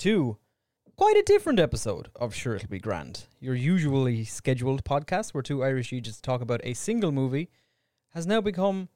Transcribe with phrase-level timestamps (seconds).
[0.00, 0.38] to
[0.96, 3.24] quite a different episode of Sure It'll Be Grand.
[3.40, 7.50] Your usually scheduled podcast where two Irish Egypts talk about a single movie
[8.14, 8.88] has now become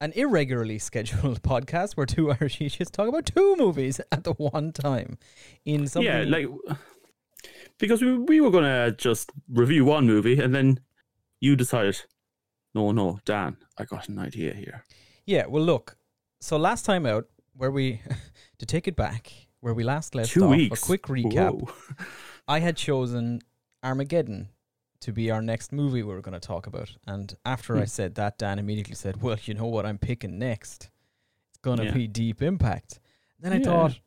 [0.00, 4.72] an irregularly scheduled podcast where two Irish Egypts talk about two movies at the one
[4.72, 5.18] time.
[5.64, 6.46] In something, Yeah, like
[7.78, 10.80] because we we were gonna just review one movie and then
[11.40, 12.00] you decided,
[12.74, 14.84] no, no, Dan, I got an idea here.
[15.26, 15.46] yeah.
[15.46, 15.96] Well, look.
[16.40, 18.00] So last time out, where we
[18.58, 19.32] to take it back,
[19.66, 20.80] where we last left Two off, weeks.
[20.80, 21.68] a quick recap.
[22.48, 23.40] I had chosen
[23.82, 24.50] Armageddon
[25.00, 26.92] to be our next movie we were going to talk about.
[27.04, 27.86] And after I Hmm.
[27.86, 30.88] said that, Dan immediately said, Well, you know what I'm picking next?
[31.48, 31.90] It's going to Yeah.
[31.94, 33.00] be Deep Impact.
[33.40, 33.64] Then I Yeah.
[33.64, 33.98] thought,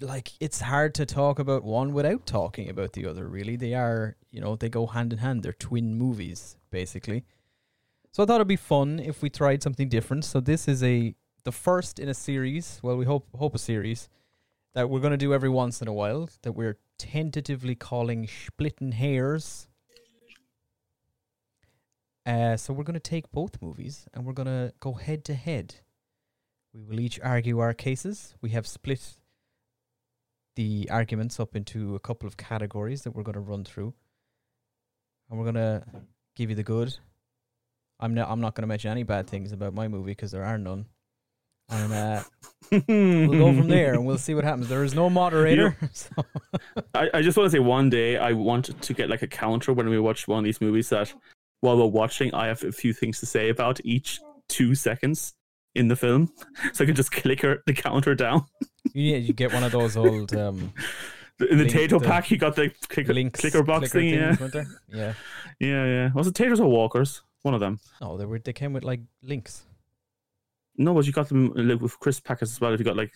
[0.00, 3.56] like, it's hard to talk about one without talking about the other, really.
[3.56, 5.42] They are, you know, they go hand in hand.
[5.42, 7.26] They're twin movies, basically.
[8.12, 10.24] So I thought it'd be fun if we tried something different.
[10.24, 11.14] So this is a
[11.46, 12.80] the first in a series.
[12.82, 14.08] Well, we hope hope a series
[14.74, 16.28] that we're going to do every once in a while.
[16.42, 19.68] That we're tentatively calling splitting hairs.
[22.26, 25.34] Uh, so we're going to take both movies and we're going to go head to
[25.34, 25.76] head.
[26.74, 28.34] We will each argue our cases.
[28.40, 29.16] We have split
[30.56, 33.94] the arguments up into a couple of categories that we're going to run through,
[35.30, 35.84] and we're going to
[36.34, 36.96] give you the good.
[38.00, 38.28] I'm not.
[38.28, 40.86] I'm not going to mention any bad things about my movie because there are none.
[41.68, 42.22] And uh,
[42.70, 44.68] we'll go from there, and we'll see what happens.
[44.68, 46.10] There is no moderator, so
[46.94, 49.72] I, I just want to say one day I want to get like a counter
[49.72, 51.12] when we watch one of these movies that
[51.60, 55.34] while we're watching I have a few things to say about each two seconds
[55.74, 56.32] in the film.
[56.72, 58.46] So I can just clicker the counter down.
[58.92, 60.72] you need you get one of those old um,
[61.40, 64.14] In the Link Tayto the pack you got the clicker, links clicker box clicker thing,
[64.14, 64.34] yeah.
[64.34, 64.78] things.
[64.88, 65.14] Yeah.
[65.60, 66.10] Yeah, yeah.
[66.14, 67.22] Was it Taytos or Walkers?
[67.42, 67.78] One of them.
[68.00, 68.38] No, they were.
[68.38, 69.64] They came with like links.
[70.78, 72.72] No, but you got them like, with crisp packets as well.
[72.72, 73.12] If you got like,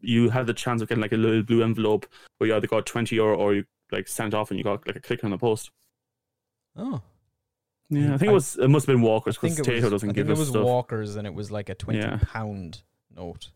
[0.00, 2.06] you had the chance of getting like a little blue envelope
[2.38, 4.96] where you either got twenty euro or you like sent off and you got like
[4.96, 5.70] a click on the post.
[6.76, 7.02] Oh,
[7.90, 8.56] Yeah, I mm, think I- it was.
[8.56, 9.90] It must have been Walkers I because it Tayto was.
[9.92, 10.64] doesn't I give think us it was stuff.
[10.64, 12.18] Walkers, and it was like a twenty Yeah.
[12.22, 12.82] pound
[13.14, 13.50] note.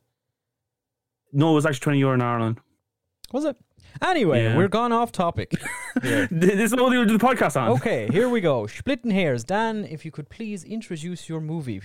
[1.32, 2.60] no, it was actually twenty euro in Ireland.
[3.32, 3.56] Was it?
[4.02, 4.56] Anyway, Yeah.
[4.56, 5.52] we're gone off topic.
[6.02, 6.26] Yeah.
[6.30, 7.68] this is what we do the podcast on.
[7.78, 8.66] okay, here we go.
[8.66, 9.44] Splitting hairs.
[9.44, 11.82] Dan, if you could please introduce your movie.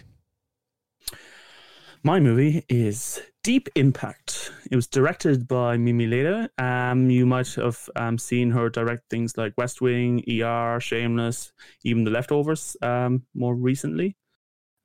[2.01, 4.53] My movie is Deep Impact.
[4.71, 6.47] It was directed by Mimi Leder.
[6.57, 11.51] Um, you might have um, seen her direct things like West Wing, ER, Shameless,
[11.83, 14.15] even The Leftovers um, more recently.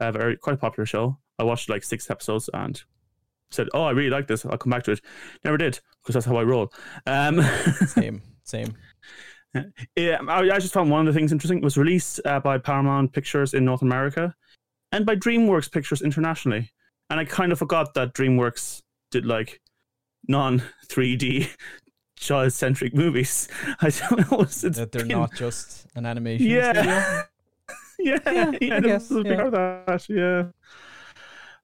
[0.01, 1.19] A very quite a popular show.
[1.39, 2.83] I watched like six episodes and
[3.53, 4.45] said, "Oh, I really like this.
[4.45, 5.01] I'll come back to it."
[5.45, 6.73] Never did because that's how I roll.
[7.07, 7.41] Um,
[7.87, 8.75] Same, same.
[9.95, 11.59] yeah, I, I just found one of the things interesting.
[11.59, 14.35] It was released uh, by Paramount Pictures in North America
[14.91, 16.73] and by DreamWorks Pictures internationally.
[17.11, 19.61] And I kind of forgot that DreamWorks did like
[20.29, 21.49] non 3D
[22.17, 23.49] child centric movies.
[23.81, 24.41] I don't know.
[24.41, 26.73] It's, That they're been- not just an animation Yeah.
[26.73, 27.23] studio.
[28.01, 29.51] Yeah, Yeah, yeah, I guess, yeah.
[29.51, 30.07] that.
[30.09, 30.45] Yeah.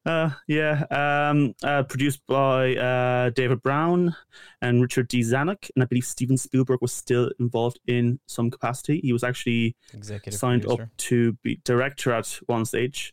[0.06, 4.14] Uh, yeah, um, uh, produced by uh, David Brown
[4.62, 5.20] and Richard D.
[5.20, 9.00] Zanuck, and I believe Steven Spielberg was still involved in some capacity.
[9.02, 10.84] He was actually Executive signed producer.
[10.84, 13.12] up to be director at one stage.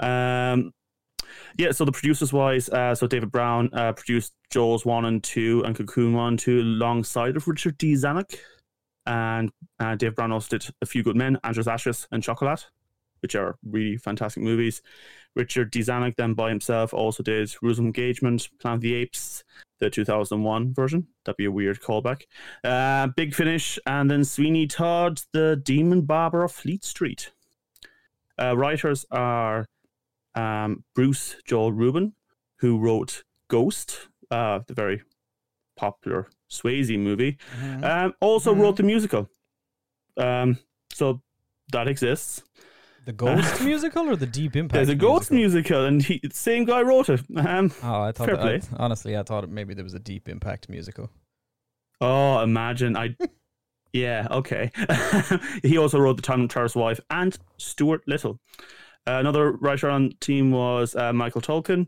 [0.00, 0.52] Mhm.
[0.54, 0.72] Um,
[1.56, 5.64] yeah, so the producers wise, uh, so David Brown uh, produced Jaws 1 and 2
[5.64, 7.94] and Cocoon 1 and 2 alongside of Richard D.
[7.94, 8.36] Zanuck.
[9.06, 9.50] And
[9.80, 12.66] uh, David Brown also did A Few Good Men, Angela's Ashes, and Chocolate,
[13.20, 14.82] which are really fantastic movies.
[15.34, 15.80] Richard D.
[15.80, 19.44] Zanuck then by himself also did Rules of Engagement, Planet of the Apes,
[19.78, 21.06] the 2001 version.
[21.24, 22.22] That'd be a weird callback.
[22.64, 27.32] Uh, Big Finish, and then Sweeney Todd, the Demon Barber of Fleet Street.
[28.40, 29.66] Uh, writers are
[30.38, 32.12] um, Bruce Joel Rubin,
[32.60, 35.02] who wrote Ghost, uh, the very
[35.76, 37.38] popular Swayze movie.
[37.60, 37.84] Mhm.
[37.84, 38.60] Um, also Mhm.
[38.60, 39.28] wrote the musical.
[40.16, 40.58] Um,
[40.92, 41.22] so
[41.72, 42.42] that exists.
[43.04, 44.74] the Ghost musical or the Deep Impact?
[44.74, 47.22] There's a Ghost musical, and he, same guy wrote it.
[47.36, 48.26] Um, Oh, I thought.
[48.28, 51.10] Fair I- honestly, I thought maybe there was a Deep Impact musical.
[52.02, 53.16] oh, imagine I.
[53.94, 54.70] yeah, okay.
[55.62, 58.40] he also wrote The Time Traveler's Wife and Stuart Little.
[59.18, 61.86] Another writer on team was uh, Michael Tolkien.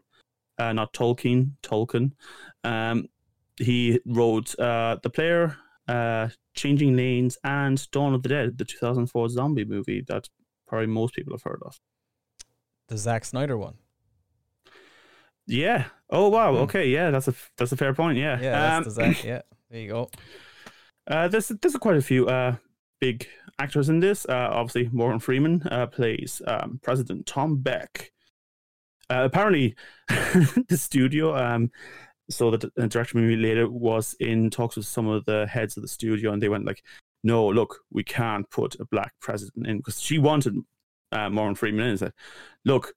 [0.58, 2.12] uh, not Tolkien, Tolkin.
[2.64, 3.06] Um,
[3.56, 5.56] he wrote uh, The Player,
[5.88, 10.28] uh, Changing Lanes, and Dawn of the Dead, the 2004 zombie movie that
[10.66, 11.78] probably most people have heard of.
[12.88, 13.74] The Zack Snyder one.
[15.46, 15.86] Yeah.
[16.10, 16.52] Oh wow.
[16.52, 16.62] Hmm.
[16.62, 16.88] Okay.
[16.88, 18.18] Yeah, that's a that's a fair point.
[18.18, 18.38] Yeah.
[18.40, 19.24] Yeah, that's Um, Zack.
[19.24, 20.10] Yeah, there you go.
[21.06, 22.56] Uh, there's there's quite a few uh,
[23.00, 23.26] big
[23.60, 24.26] actors in this.
[24.26, 28.10] Uh, obviously, Morgan Freeman uh, plays um, President Tom Beck.
[29.10, 29.74] Uh, apparently,
[30.08, 31.70] the studio, um,
[32.30, 35.82] so the, the director Mimi Leder was in talks with some of the heads of
[35.82, 36.82] the studio, and they went like,
[37.22, 40.56] "No, look, we can't put a black president in because she wanted
[41.12, 42.12] uh, Morgan Freeman in." And said,
[42.64, 42.94] "Look,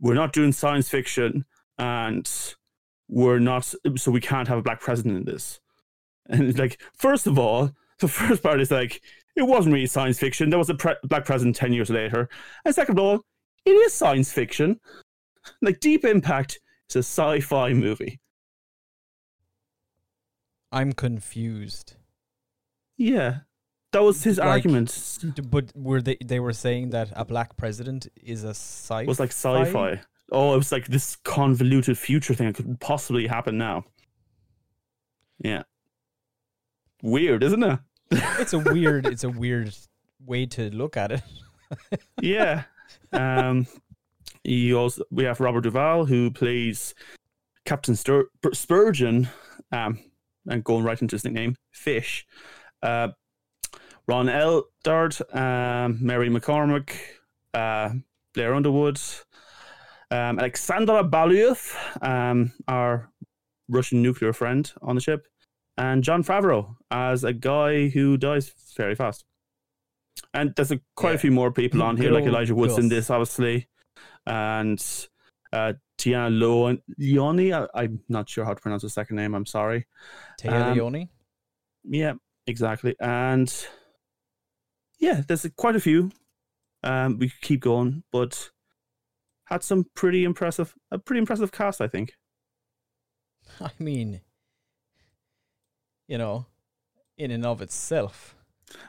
[0.00, 1.44] we're not doing science fiction,
[1.78, 2.28] and
[3.08, 5.60] we're not, so we can't have a black president in this."
[6.28, 9.02] And like, first of all, the first part is like,
[9.36, 10.50] it wasn't really science fiction.
[10.50, 12.28] There was a pre- black president 10 years later.
[12.64, 13.20] And second of all,
[13.64, 14.80] it is science fiction.
[15.62, 16.58] Like, Deep Impact
[16.90, 18.18] is a sci fi movie.
[20.72, 21.94] I'm confused.
[22.96, 23.40] Yeah.
[23.92, 25.18] That was his Like- argument.
[25.50, 29.20] But were they they were saying that a black president is a sci It was
[29.20, 30.00] like sci fi.
[30.32, 33.84] Oh, it was like this convoluted future thing that could possibly happen now.
[35.38, 35.62] Yeah.
[37.02, 37.78] Weird, isn't it?
[38.10, 39.74] It's a weird it's a weird
[40.24, 41.22] way to look at it.
[42.22, 42.64] yeah.
[43.12, 43.66] Um,
[44.44, 46.94] you also we have Robert Duvall who plays
[47.64, 49.28] Captain Stur- Spurgeon,
[49.72, 49.98] um,
[50.46, 52.26] and going right into his nickname, Fish.
[52.82, 53.08] Uh,
[54.06, 56.92] Ron Eldard, um, Mary McCormack,
[57.52, 57.90] uh,
[58.34, 59.00] Blair Underwood,
[60.12, 63.10] um, Alexandra Balyuth, um, our
[63.68, 65.26] Russian nuclear friend on the ship,
[65.78, 69.24] and Jon Favreau as a guy who dies very fast.
[70.32, 71.16] And there's a, quite Yeah.
[71.16, 73.68] a few more people on here, Good like Elijah Woods in this, obviously,
[74.26, 74.82] and
[75.52, 77.52] uh, Tiana Lo- Leoni.
[77.52, 79.34] I, I'm not sure how to pronounce her second name.
[79.34, 79.86] I'm sorry.
[80.40, 81.10] Taya Um, Leoni.
[81.84, 82.14] Yeah,
[82.46, 82.96] exactly.
[83.00, 83.52] And
[84.98, 86.10] yeah, there's quite a few.
[86.82, 88.50] Um, we could keep going, but
[89.46, 92.12] had some pretty impressive, a pretty impressive cast, I think.
[93.60, 94.20] I mean,
[96.08, 96.46] you know,
[97.18, 98.34] in and of itself.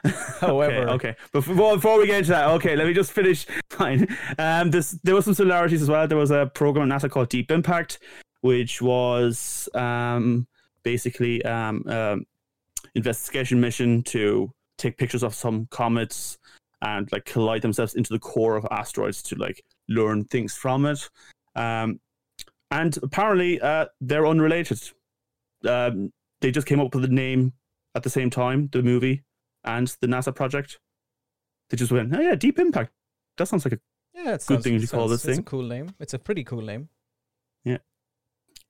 [0.40, 1.16] However- okay, okay.
[1.32, 3.46] Before, before we get into that, okay, let me just finish.
[3.70, 4.08] Fine.
[4.38, 6.06] Um, this there was some similarities as well.
[6.08, 8.00] There was a program at NASA called Deep Impact,
[8.40, 10.46] which was um
[10.82, 12.26] basically um, um
[12.94, 16.38] investigation mission to take pictures of some comets
[16.82, 21.08] and like collide themselves into the core of asteroids to like learn things from it.
[21.56, 22.00] Um,
[22.70, 24.80] and apparently, uh, they're unrelated.
[25.66, 27.52] Um, they just came up with the name
[27.94, 29.22] at the same time, the movie
[29.64, 30.78] and the NASA project.
[31.70, 32.92] They just went, oh yeah, Deep Impact.
[33.36, 33.80] That sounds like a.
[34.14, 35.44] Yeah, it's Good thing you call this It's a thing.
[35.44, 35.94] cool name.
[36.00, 36.88] It's a pretty cool name.
[37.64, 37.78] Yeah.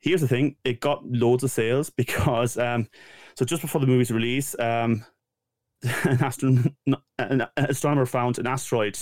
[0.01, 2.89] Here's the thing: it got loads of sales because, um,
[3.37, 5.05] so just before the movie's release, um,
[5.83, 6.75] an, astron-
[7.19, 8.99] an astronomer found an asteroid,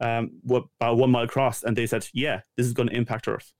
[0.00, 3.28] um, what about one mile across, and they said, "Yeah, this is going to impact
[3.28, 3.52] Earth,"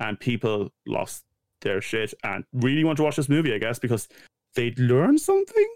[0.00, 1.24] and people lost
[1.62, 4.08] their shit and really want to watch this movie, I guess, because
[4.54, 5.68] they'd learn something.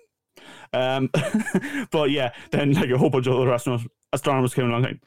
[0.73, 1.11] Um,
[1.91, 5.01] but yeah, then like a whole bunch of other astronomers, astronomers came along, like,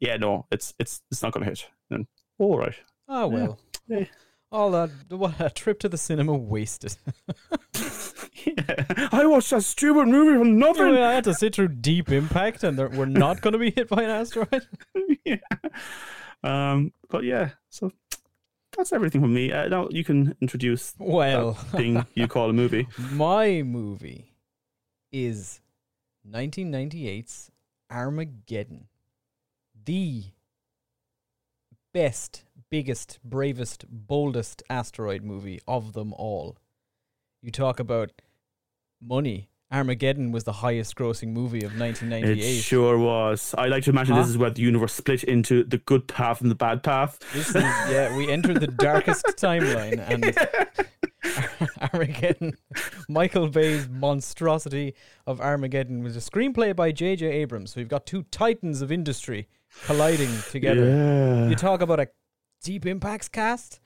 [0.00, 2.06] "Yeah, no, it's it's it's not going to hit." And
[2.38, 2.74] all right.
[3.08, 3.58] Oh well.
[3.88, 4.04] Yeah.
[4.50, 6.96] All that what a trip to the cinema wasted.
[8.44, 9.08] Yeah.
[9.12, 10.96] I watched that stupid movie for nothing.
[10.96, 14.02] I had to sit through Deep Impact, and we're not going to be hit by
[14.02, 14.66] an asteroid.
[15.24, 15.36] yeah.
[16.42, 17.92] Um, but yeah, so
[18.76, 19.52] that's everything from me.
[19.52, 22.86] Uh, now you can introduce Well, that thing you call a movie.
[23.12, 24.34] my movie
[25.12, 25.60] is
[26.28, 27.50] 1998's
[27.90, 28.88] Armageddon,
[29.84, 30.24] the
[31.94, 36.58] best, biggest, bravest, boldest asteroid movie of them all.
[37.42, 38.12] You talk about
[39.00, 39.48] money.
[39.70, 42.22] Armageddon was the highest grossing movie of 1998.
[42.24, 42.60] It 1998.
[42.62, 43.54] sure was.
[43.58, 44.22] I like to imagine Huh?
[44.22, 47.18] this is where the universe split into the good path and the bad path.
[47.34, 50.34] This is yeah, we entered the darkest timeline and
[51.92, 52.56] Armageddon.
[53.08, 54.94] Michael Bay's monstrosity
[55.26, 57.26] of Armageddon was a screenplay by J.J.
[57.26, 57.72] Abrams.
[57.72, 59.48] So we've got two titans of industry
[59.84, 60.88] colliding together.
[60.88, 61.48] Yeah.
[61.48, 62.08] You talk about a
[62.62, 63.80] deep impacts cast.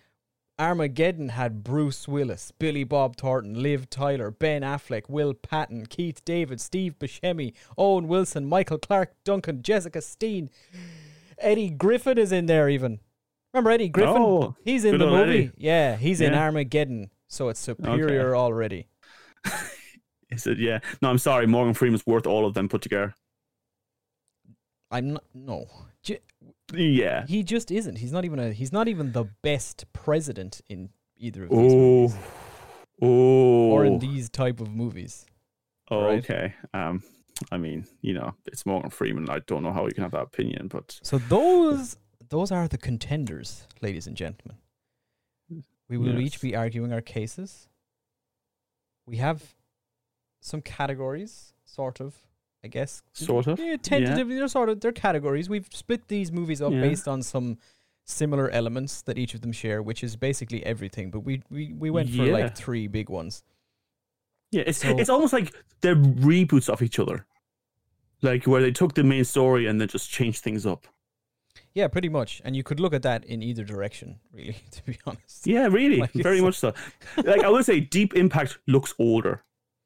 [0.58, 6.60] Armageddon had Bruce Willis, Billy Bob Thornton, Liv Tyler, Ben Affleck, Will Patton, Keith David,
[6.60, 10.50] Steve Buscemi, Owen Wilson, Michael Clarke Duncan, Jessica Steen.
[11.38, 13.00] Eddie Griffin is in there even.
[13.52, 14.16] Remember Eddie Griffin?
[14.16, 15.20] Oh, he's in the movie.
[15.20, 15.50] Eddie.
[15.56, 17.10] Yeah, he's in Armageddon.
[17.28, 18.88] So it's superior already.
[20.30, 20.58] Is it?
[20.58, 20.80] Yeah.
[21.00, 21.46] No, I'm sorry.
[21.46, 23.14] Morgan Freeman's worth all of them put together.
[24.90, 25.66] I'm not, no.
[26.72, 27.26] Yeah.
[27.26, 27.96] He just isn't.
[27.98, 28.52] He's not even a.
[28.52, 32.16] He's not even the best president in either of these movies
[33.00, 33.06] Oh.
[33.06, 33.70] Oh.
[33.72, 35.26] or in these type of movies.
[35.90, 36.18] Oh, right?
[36.18, 36.54] okay.
[36.72, 37.02] Um,
[37.50, 39.28] I mean, you know, it's Morgan Freeman.
[39.28, 41.96] I don't know how you can have that opinion, but So those
[42.28, 44.56] those are the contenders, ladies and gentlemen.
[45.88, 47.68] We will each be arguing our cases.
[49.06, 49.54] We have
[50.40, 52.14] some categories, sort of,
[52.64, 53.02] I guess.
[53.12, 53.58] sort of.
[53.58, 55.48] Yeah, tentatively, they're sort of they're categories.
[55.48, 56.80] We've split these movies up Yeah.
[56.80, 57.58] based on some
[58.04, 61.10] similar elements that each of them share, which is basically everything.
[61.10, 62.32] But we we, we went for Yeah.
[62.32, 63.42] like three big ones.
[64.52, 67.26] Yeah, it's So- it's almost like they're reboots of each other,
[68.22, 70.86] like where they took the main story and then just changed things up.
[71.74, 72.40] Yeah, pretty much.
[72.44, 75.46] And you could look at that in either direction, really, to be honest.
[75.46, 76.74] Yeah, really, Like, very much so.
[77.24, 79.42] like I would say, Deep Impact looks older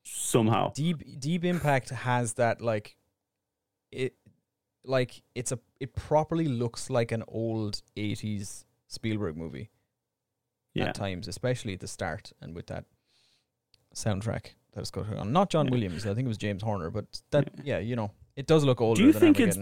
[0.06, 0.72] somehow.
[0.72, 2.96] Deep Deep Impact has that like
[3.90, 4.14] it
[4.84, 9.70] like it's a it properly looks like an old 80s Spielberg movie
[10.75, 12.84] Yeah, at times, especially at the start and with that
[13.94, 15.32] soundtrack that is going on.
[15.32, 15.72] Not John Yeah.
[15.72, 18.80] Williams, I think it was James Horner, but that yeah, you know, it does look
[18.80, 19.58] older Do you than think it's?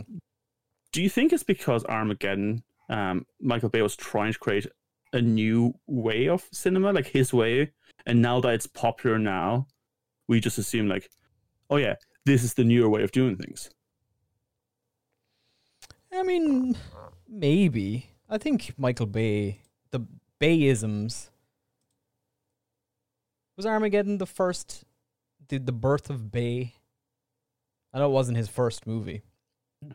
[0.92, 4.66] Do you think it's because Armageddon, um, Michael Bay was trying to create
[5.12, 7.72] a new way of cinema, like his way,
[8.06, 9.66] and now that it's popular now,
[10.28, 11.10] we just assume like,
[11.70, 13.70] oh yeah, this is the newer way of doing things.
[16.12, 16.76] I mean,
[17.28, 18.10] maybe.
[18.28, 20.06] I think Michael Bay, the
[20.40, 21.30] Bayisms.
[23.56, 24.84] Was Armageddon the first,
[25.48, 26.74] the, the birth of Bay?
[27.92, 29.22] I know it wasn't his first movie,
[29.82, 29.92] hmm.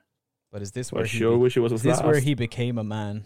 [0.52, 2.34] but is this where he sure be- wish it was is his this where he
[2.34, 3.24] became a man?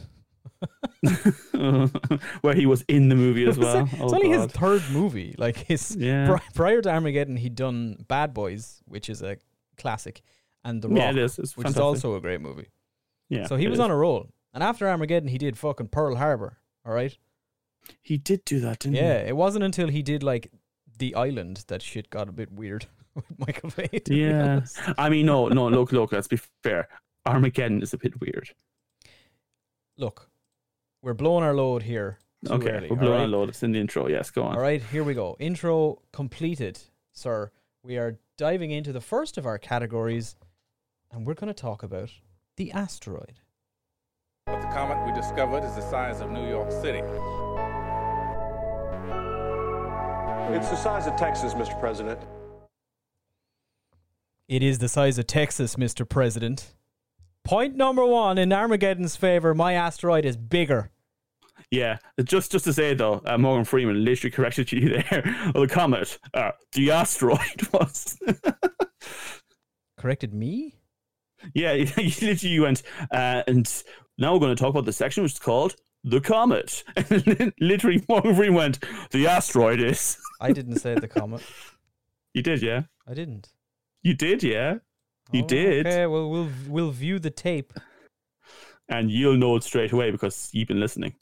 [2.42, 3.84] where he was in the movie as well.
[3.92, 5.36] it's Oh, only his third movie.
[5.38, 6.28] Like his yeah.
[6.28, 9.38] pri- prior to Armageddon, he'd done Bad Boys, which is a
[9.78, 10.22] classic,
[10.64, 11.40] and The Rock, yeah, it is.
[11.40, 12.68] It's which is also a great movie.
[13.30, 13.48] yeah.
[13.48, 13.80] so he was is.
[13.82, 14.30] on a roll.
[14.54, 16.58] And after Armageddon, he did fucking Pearl Harbor.
[16.86, 17.18] All right.
[18.02, 19.02] He did do that, didn't he?
[19.02, 20.52] Yeah, it wasn't until he did like
[21.00, 23.90] The Island that shit got a bit weird with Michael Bay.
[24.08, 24.62] Yeah.
[24.98, 25.68] I mean, no, no.
[25.70, 26.12] Look, look.
[26.12, 26.88] Let's be fair.
[27.26, 28.50] Armageddon is a bit weird.
[29.98, 30.30] Look,
[31.04, 32.18] we're blowing our load here.
[32.50, 33.26] Okay, early, we're blowing right?
[33.26, 33.50] a load.
[33.50, 34.08] It's in the intro.
[34.08, 34.56] Yes, go on.
[34.56, 35.36] All right, here we go.
[35.40, 36.80] Intro completed,
[37.12, 37.52] sir.
[37.84, 40.36] We are diving into the first of our categories,
[41.12, 42.10] and we're going to talk about
[42.56, 43.40] the asteroid.
[44.46, 47.02] But the comet we discovered is the size of New York City.
[50.56, 51.78] It's the size of Texas, Mr.
[51.80, 52.20] President.
[54.48, 56.08] It is the size of Texas, Mr.
[56.08, 56.76] President.
[57.44, 60.92] Point number one in Armageddon's favor: my asteroid is bigger.
[61.74, 65.24] Yeah, just just to say though, uh, Morgan Freeman literally corrected you there.
[65.56, 67.40] well, the comet, uh, the asteroid
[67.74, 68.20] was.
[69.98, 70.76] Corrected me?
[71.56, 71.88] yeah, you
[72.22, 73.84] literally went, uh, and
[74.20, 76.84] now we're going to talk about the section which is called the comet.
[76.96, 80.20] And literally, Morgan Freeman went, the asteroid is.
[80.40, 81.42] I didn't say the comet.
[82.36, 82.84] You did, yeah.
[83.08, 83.50] I didn't.
[84.04, 84.76] You did, yeah.
[85.32, 85.88] You Oh, did.
[85.88, 87.74] Okay, well we'll we'll view the tape.
[88.90, 91.16] And you'll know it straight away because you've been listening.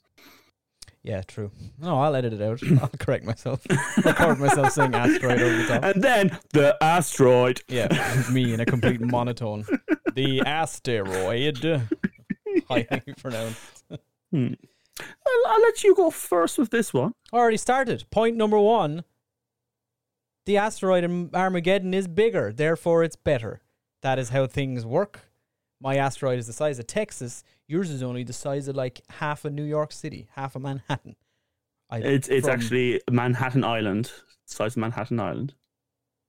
[1.04, 1.52] Yeah, true.
[1.80, 2.62] No, I'll edit it out.
[2.82, 3.66] I'll correct myself.
[4.06, 5.84] Record myself saying asteroid over the top.
[5.84, 7.62] And then the asteroid.
[7.68, 7.88] Yeah,
[8.32, 9.66] me in a complete monotone.
[10.14, 11.88] The asteroid.
[12.68, 13.84] Highly pronounced.
[14.32, 14.54] Hmm.
[15.00, 17.14] I'll, I'll let you go first with this one.
[17.34, 18.06] Already started.
[18.12, 19.04] Point number one.
[20.46, 23.62] The asteroid in Armageddon is bigger, therefore it's better.
[24.02, 25.31] That is how things work.
[25.84, 27.44] My asteroid is the size of Texas.
[27.68, 31.16] Yours is only the size of like half of New York City, half of Manhattan.
[31.90, 34.12] I, It's it's from- actually Manhattan Island,
[34.46, 35.56] size of Manhattan Island.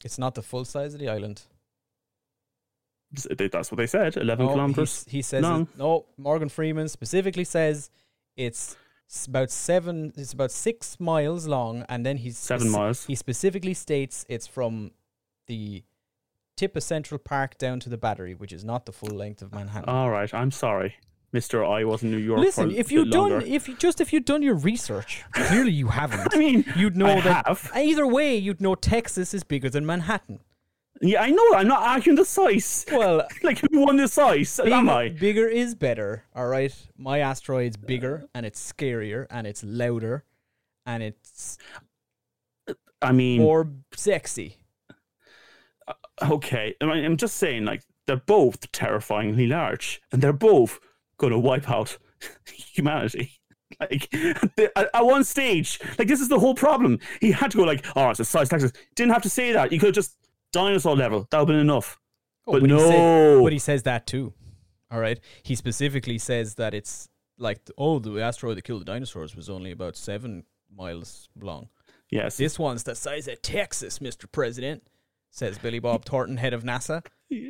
[0.04, 1.42] It's not the full size of the island.
[3.12, 4.16] That's what they said.
[4.16, 5.04] Eleven No, kilometers.
[5.08, 5.62] He, says long.
[5.62, 6.06] it- no.
[6.16, 7.90] Morgan Freeman specifically says
[8.36, 8.76] it's
[9.28, 10.14] about seven.
[10.16, 13.04] It's about six miles long, and then he's Seven miles.
[13.04, 14.92] He specifically states it's from
[15.46, 15.84] the
[16.56, 19.52] tip of Central Park down to the Battery, which is not the full length of
[19.52, 19.88] Manhattan.
[19.88, 20.94] All right, I'm sorry,
[21.32, 21.64] Mister.
[21.64, 22.40] I was in New York.
[22.40, 23.46] Listen, if you'd done, longer.
[23.46, 26.28] if you just if you'd done your research, clearly you haven't.
[26.34, 27.70] I mean, You'd know I that have.
[27.74, 30.40] either way, you'd know Texas is bigger than Manhattan.
[31.04, 31.54] Yeah, I know.
[31.56, 32.86] I'm not arguing the size.
[32.92, 34.60] Well, Like who won the size?
[34.60, 35.08] Am I?
[35.08, 36.72] bigger is better, all right?
[36.96, 40.24] My asteroid's bigger and it's scarier and it's louder
[40.86, 41.58] and it's
[43.00, 44.58] I mean, more sexy.
[45.88, 45.94] Uh,
[46.34, 46.74] okay.
[46.80, 50.78] I mean, I'm just saying, like they're both terrifyingly large, and they're both
[51.18, 51.98] going to wipe out
[52.52, 53.32] humanity.
[53.80, 54.12] Like
[54.76, 56.98] at one stage, like this is the whole problem.
[57.20, 59.72] He had to go like, "Oh, it's a size Texas." Didn't have to say that.
[59.72, 60.16] You could have just
[60.52, 61.26] dinosaur level.
[61.30, 61.98] That would have been enough.
[62.46, 62.78] Oh, But He no.
[62.78, 64.34] said, but he says that too.
[64.90, 65.18] All right.
[65.42, 67.08] He specifically says that it's
[67.38, 70.44] like, oh, the asteroid that killed the dinosaurs was only about seven
[70.76, 71.68] miles long.
[72.10, 72.36] Yes.
[72.36, 74.30] This one's the size of Texas, Mr.
[74.30, 74.82] President,
[75.32, 77.04] says Billy Bob Thornton, head of NASA.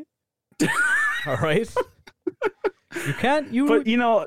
[1.26, 1.72] All right.
[3.06, 3.52] You can't.
[3.52, 3.66] You.
[3.66, 4.26] But you know,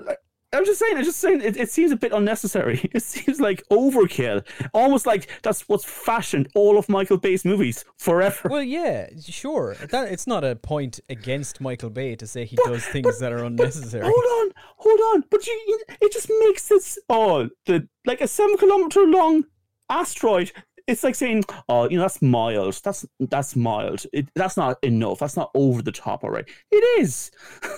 [0.53, 0.97] I'm just saying.
[0.97, 1.41] I'm just saying.
[1.41, 2.89] It, it seems a bit unnecessary.
[2.93, 4.45] It seems like overkill.
[4.73, 8.49] Almost like that's what's fashioned all of Michael Bay's movies forever.
[8.49, 9.75] well, yeah, sure.
[9.91, 13.43] That it's not a point against Michael Bay to say he does things that are
[13.43, 14.05] unnecessary.
[14.05, 15.23] Hold on, hold on.
[15.29, 19.43] But you, it just makes this oh the like a seven kilometer long
[19.89, 20.51] asteroid.
[20.87, 22.79] It's like saying, oh, you know, that's mild.
[22.83, 24.05] That's that's mild.
[24.13, 25.19] It, that's not enough.
[25.19, 26.23] That's not over the top.
[26.23, 27.31] All right, it is.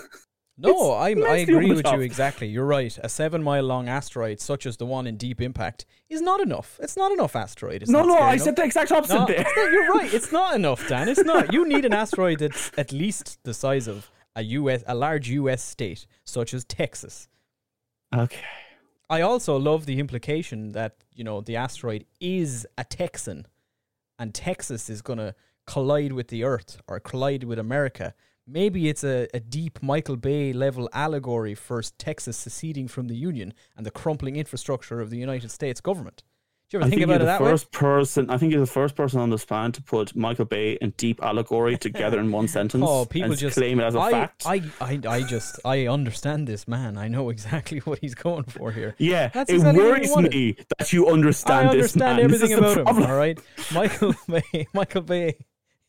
[0.59, 2.47] No, I I agree with you exactly.
[2.47, 2.97] You're right.
[3.03, 6.79] A seven mile long asteroid, such as the one in Deep Impact, is not enough.
[6.81, 7.83] It's not enough asteroid.
[7.83, 8.43] It's no, not no, I enough.
[8.43, 9.43] said the exact opposite No, there.
[9.43, 10.11] not- you're right.
[10.11, 11.09] It's not enough, Dan.
[11.09, 11.53] It's not.
[11.53, 15.61] You need an asteroid that's at least the size of a US, a large US
[15.61, 17.27] state, such as Texas.
[18.15, 18.39] Okay.
[19.09, 23.47] I also love the implication that you know the asteroid is a Texan,
[24.19, 25.33] and Texas is going to
[25.65, 28.13] collide with the Earth or collide with America.
[28.45, 33.53] Maybe it's a, a deep Michael Bay level allegory for Texas seceding from the Union
[33.75, 36.23] and the crumpling infrastructure of the United States government.
[36.69, 37.51] Do you ever I think, think about you're it the that way?
[37.51, 38.29] first person.
[38.29, 41.23] I think you're the first person on this planet to put Michael Bay and deep
[41.23, 42.83] allegory together in one sentence.
[42.85, 44.43] Oh, people and just claim it as a I, fact.
[44.45, 46.97] I, I, I just I understand this man.
[46.97, 48.95] I know exactly what he's going for here.
[48.97, 52.25] yeah, That's it exactly worries me that you understand I this understand man.
[52.25, 52.87] Everything about him.
[53.09, 53.39] All right,
[53.73, 54.67] Michael Bay.
[54.73, 55.37] Michael Bay.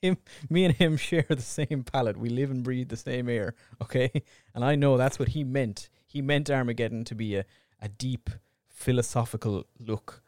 [0.01, 0.17] Him,
[0.49, 2.17] me, and him share the same palate.
[2.17, 3.57] We live and breathe the same air.
[3.83, 4.13] Okay,
[4.55, 5.89] and I know that's what he meant.
[6.07, 7.45] He meant Armageddon to be a,
[7.83, 8.31] a deep
[8.69, 10.23] philosophical look,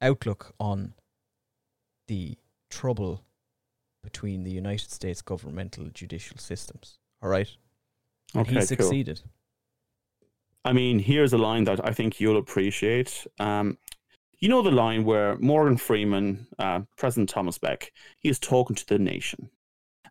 [0.00, 0.94] outlook on
[2.06, 2.36] the
[2.70, 3.24] trouble
[4.02, 6.98] between the United States governmental judicial systems.
[7.22, 7.48] All right,
[8.34, 8.66] and Okay, he cool.
[8.66, 9.20] succeeded.
[10.64, 13.26] I mean, here's a line that I think you'll appreciate.
[13.38, 13.78] Um,
[14.40, 18.86] you know the line where Morgan Freeman, uh, President Thomas Beck, he is talking to
[18.86, 19.50] the nation,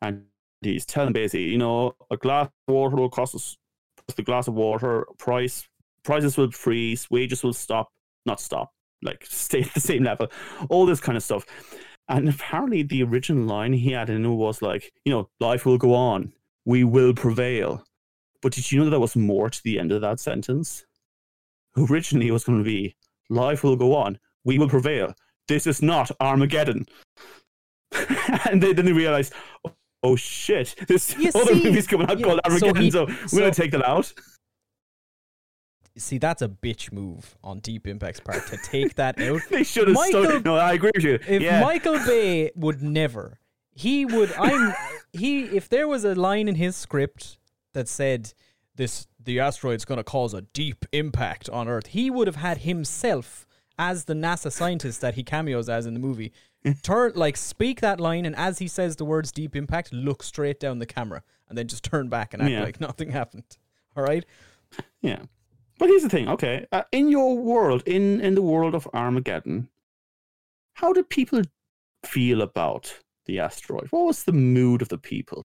[0.02, 0.26] and
[0.62, 3.58] he's telling basically, you know, a glass of water will cost us
[4.16, 5.68] the glass of water price,
[6.04, 7.92] prices will freeze, wages will stop,
[8.26, 8.72] not stop,
[9.02, 10.28] like stay at the same level,
[10.70, 11.46] all this kind of stuff.
[12.10, 15.78] And apparently, the original line he had in it was like, you know, life will
[15.78, 16.32] go on,
[16.66, 17.84] we will prevail.
[18.42, 20.86] But did you know that there was more to the end of that sentence?
[21.76, 22.96] Originally, it was going to be
[23.30, 25.14] life will go on, we will prevail.
[25.48, 26.86] This is not Armageddon.
[28.50, 29.34] and they, then they realized,
[29.66, 32.92] oh, oh shit, this You other see, movie's coming out yeah, called so Armageddon, he-
[32.92, 34.12] so, we're so- going to take that out.
[35.98, 39.42] See, that's a bitch move on Deep Impact's part to take that out.
[39.50, 40.46] They should have stuck.
[40.46, 41.16] No, I agree with you.
[41.28, 41.62] If yeah.
[41.62, 43.40] Michael Bay would never,
[43.72, 44.32] he would.
[44.34, 44.74] I'm
[45.14, 45.44] he.
[45.46, 47.38] If there was a line in his script
[47.74, 48.34] that said
[48.76, 52.60] this, the asteroid's going to cause a deep impact on Earth, he would have had
[52.60, 53.46] himself
[53.80, 56.32] as the NASA scientist that he cameos as in the movie.
[56.84, 60.60] Turn like speak that line, and as he says the words "deep impact," look straight
[60.60, 62.64] down the camera, and then just turn back and act Yeah.
[62.64, 63.46] like nothing happened.
[63.96, 64.26] All right.
[65.02, 65.24] Yeah.
[65.78, 66.66] But here's the thing, okay.
[66.72, 69.70] Uh, in your world, in, in the world of Armageddon,
[70.74, 71.44] how did people
[72.04, 73.88] feel about the asteroid?
[73.92, 75.46] What was the mood of the people?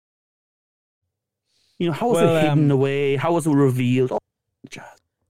[1.79, 3.15] You know, how was Well, it hidden um, away?
[3.15, 4.11] How was it revealed?
[4.11, 4.19] Oh.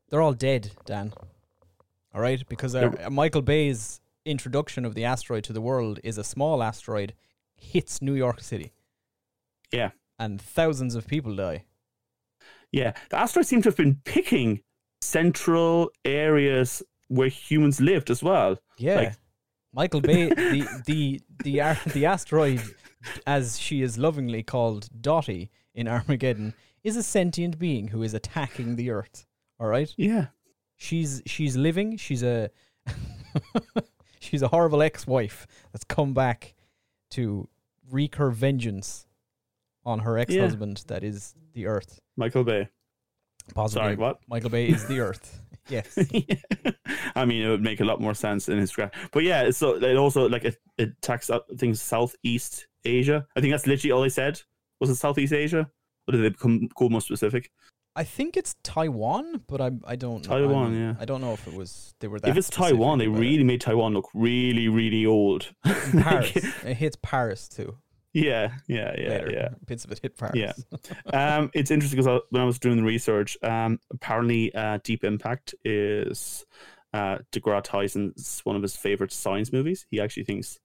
[0.10, 1.14] They're all dead, Dan.
[2.16, 6.24] All right, because uh, Michael Bay's introduction of the asteroid to the world is a
[6.24, 7.14] small asteroid
[7.54, 8.72] hits New York City,
[9.72, 9.92] yeah.
[10.18, 11.66] and thousands of people die.
[12.72, 12.94] Yeah.
[13.10, 14.62] The asteroid seems to have been picking
[15.02, 18.58] central areas where humans lived as well.
[18.78, 19.14] Yeah, Like-
[19.74, 22.62] Michael Bay, the the the ar- the asteroid,
[23.28, 28.76] as she is lovingly called Dottie in Armageddon, is a sentient being who is attacking
[28.76, 29.26] the Earth.
[29.60, 30.28] All right, Yeah.
[30.76, 31.98] she's she's living.
[31.98, 32.50] She's a
[34.20, 36.56] she's a horrible ex-wife that's come back
[37.12, 37.48] to
[37.92, 39.06] wreak her vengeance
[39.86, 42.00] on her ex-husband that is the Earth.
[42.16, 42.70] Michael Bay.
[43.54, 44.20] Possibly, Sorry, what?
[44.28, 45.42] Michael Bay is the Earth.
[45.70, 45.98] Yes.
[47.14, 48.92] I mean, it would make a lot more sense in his graph.
[49.12, 53.28] But yeah, so it also like it, it attacks up things Southeast Asia.
[53.36, 54.40] I think that's literally all they said.
[54.80, 55.70] Was it Southeast Asia?
[56.08, 57.52] Or did they become go more specific?
[57.98, 60.38] I think it's Taiwan, but I I don't know.
[60.40, 60.94] Taiwan, I'm- yeah.
[61.02, 62.30] I don't know if it was they were that.
[62.30, 63.22] if it's Taiwan, they about it.
[63.22, 65.52] really made Taiwan look really, really old.
[65.66, 66.34] Paris.
[66.64, 67.76] it hits Paris too.
[68.14, 69.32] Yeah, yeah, yeah, later.
[69.32, 69.50] yeah.
[69.66, 70.34] Bits of it hit Paris.
[70.36, 70.54] Yeah.
[71.38, 75.54] um, it's interesting because when I was doing the research, um, apparently uh, Deep Impact
[75.64, 76.46] is
[76.94, 79.86] uh, DeGrasse Tyson's one of his favorite science movies.
[79.90, 80.60] He actually thinks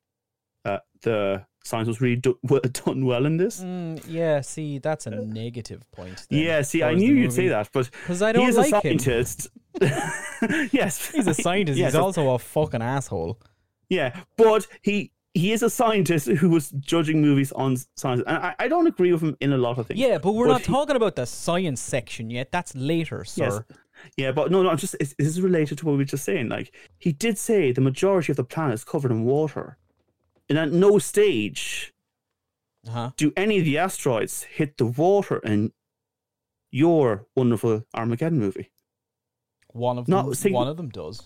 [0.64, 3.60] uh, the science was really do- well, done well in this.
[3.60, 6.26] Mm, yeah, see, that's a negative point.
[6.30, 8.76] then, yeah, see, I knew you'd say that, but because I don't is like a
[8.76, 8.98] him.
[8.98, 9.48] scientist.
[10.72, 11.78] yes, He's a scientist.
[11.78, 13.40] Yes, He's also a fucking asshole.
[13.88, 18.54] Yeah, but he he is a scientist who was judging movies on science, and I,
[18.58, 19.98] I don't agree with him in a lot of things.
[19.98, 22.52] Yeah, but we're But not he- talking about the science section yet.
[22.52, 23.64] That's later, sir.
[23.68, 23.78] Yes.
[24.16, 26.48] Yeah, but no, no, I'm just this is related to what we were just saying.
[26.48, 29.78] Like he did say the majority of the planet is covered in water,
[30.48, 31.92] and at no stage
[32.86, 33.10] Uh-huh.
[33.16, 35.72] do any of the asteroids hit the water in
[36.70, 38.70] your wonderful Armageddon movie.
[39.68, 41.22] One of them, see- one of them does.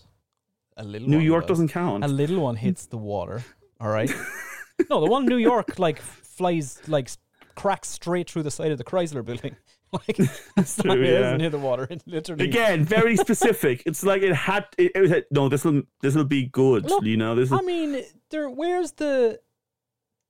[0.76, 1.48] A little New York does.
[1.56, 2.04] doesn't count.
[2.04, 3.42] A little one hits the water.
[3.80, 4.10] All right.
[4.90, 7.10] no, the one in New York like flies like
[7.54, 9.56] cracks straight through the side of the Chrysler building.
[9.92, 11.18] Like it's not, true, it yeah.
[11.20, 11.86] doesn't hit the water.
[11.88, 13.84] It literally Again, very specific.
[13.86, 14.66] it's like it had.
[14.76, 16.90] It, it had no, this will this will be good.
[16.90, 18.50] Look, you know, this is I mean, there.
[18.50, 19.40] Where's the?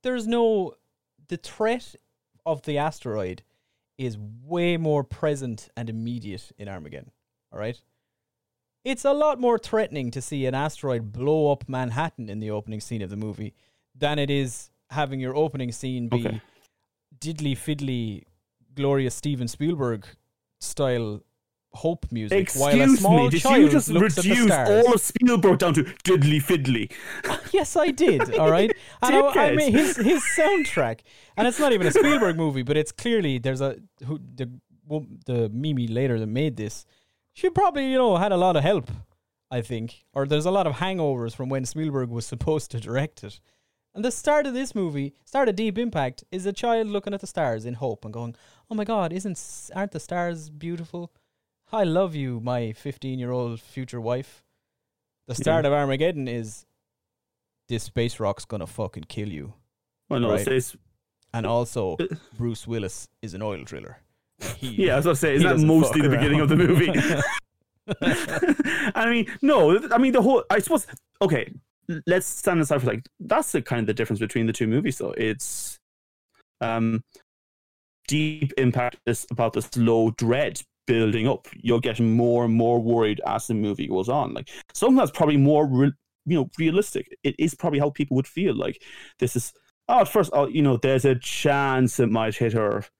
[0.03, 0.75] There's no.
[1.29, 1.97] The threat
[2.45, 3.43] of the asteroid
[3.97, 7.11] is way more present and immediate in Armageddon.
[7.51, 7.81] All right.
[8.87, 12.81] It's a lot more threatening to see an asteroid blow up Manhattan in the opening
[12.81, 13.53] scene of the movie
[13.97, 16.41] than it is having your opening scene be Okay.
[17.19, 18.23] diddly fiddly,
[18.77, 20.07] glorious Steven Spielberg
[20.61, 21.21] style
[21.73, 22.53] hope music.
[22.55, 25.83] while a small me, did child you just looks reduce all of Spielberg down to
[26.05, 26.93] diddly fiddly?
[27.53, 28.35] Yes, I did.
[28.39, 28.71] All right,
[29.03, 31.01] and I, I mean his his soundtrack,
[31.37, 34.49] and it's not even a Spielberg movie, but it's clearly there's a who the
[35.27, 36.87] the Mimi Leder that made this.
[37.37, 38.91] She probably you know had a lot of help,
[39.51, 43.23] I think, or there's a lot of hangovers from when Spielberg was supposed to direct
[43.23, 43.41] it.
[43.95, 47.21] And the start of this movie, start of Deep Impact, is a child looking at
[47.21, 48.37] the stars in hope and going,
[48.71, 51.13] "Oh my God, isn't aren't the stars beautiful?
[51.71, 54.43] I love you, my 15 year old future wife."
[55.27, 56.65] The start of Armageddon is
[57.69, 59.53] this space rock's gonna fucking kill you.
[60.09, 60.75] Well, no, Right.
[61.35, 61.99] And also,
[62.39, 63.99] Bruce Willis is an oil driller.
[64.61, 66.93] Yeah, as I say, isn't that mostly the beginning of the movie?
[68.95, 70.45] I mean, no, I mean the whole.
[70.51, 70.87] I suppose.
[71.23, 71.53] Okay,
[72.07, 74.99] let's stand aside for like that's the kind of the difference between the two movies.
[74.99, 75.79] Though it's,
[76.61, 77.03] um,
[78.09, 81.47] deep impact is about the slow dread building up.
[81.55, 84.35] You're getting more and more worried as the movie goes on.
[84.35, 85.93] Like something that's probably more, re-
[86.25, 87.09] you know, realistic.
[87.23, 88.55] It is probably how people would feel.
[88.55, 88.83] Like
[89.19, 89.53] this is.
[89.89, 92.91] Oh, at first, oh, you know, there's a chance it might hit Earth.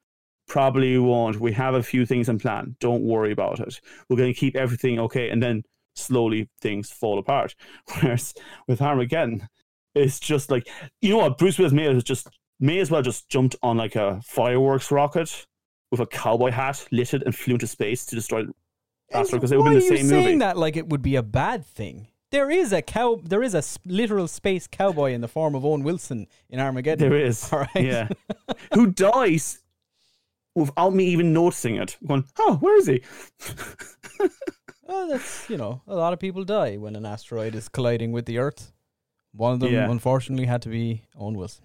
[0.47, 1.41] Probably won't.
[1.41, 2.77] We have a few things in plan.
[2.81, 3.81] Don't worry about it.
[4.09, 7.55] We're going to keep everything okay, and then slowly things fall apart.
[8.01, 8.35] Whereas
[8.69, 9.49] with Armageddon,
[9.95, 10.69] it's just like
[11.01, 12.29] you know what Bruce Willis may as just
[12.61, 15.47] may as well just jumped on like a fireworks rocket
[15.91, 18.53] with a cowboy hat, lit it, and flew into space to destroy the
[19.13, 20.39] asteroid because it would Why have are been the you same saying movie.
[20.39, 22.09] that like it would be a bad thing?
[22.33, 23.21] There is a cow.
[23.25, 27.09] There is a literal space cowboy in the form of Owen Wilson in Armageddon.
[27.09, 27.85] There is, All right.
[27.85, 28.09] yeah,
[28.75, 29.61] who dies
[30.57, 31.97] without me even noticing it.
[32.07, 33.03] Going, oh, where is he?
[34.89, 38.25] Well, that's you know, a lot of people die when an asteroid is colliding with
[38.25, 38.73] the Earth.
[39.33, 39.91] One of them, Yeah.
[39.91, 41.65] unfortunately, had to be Owen Wilson.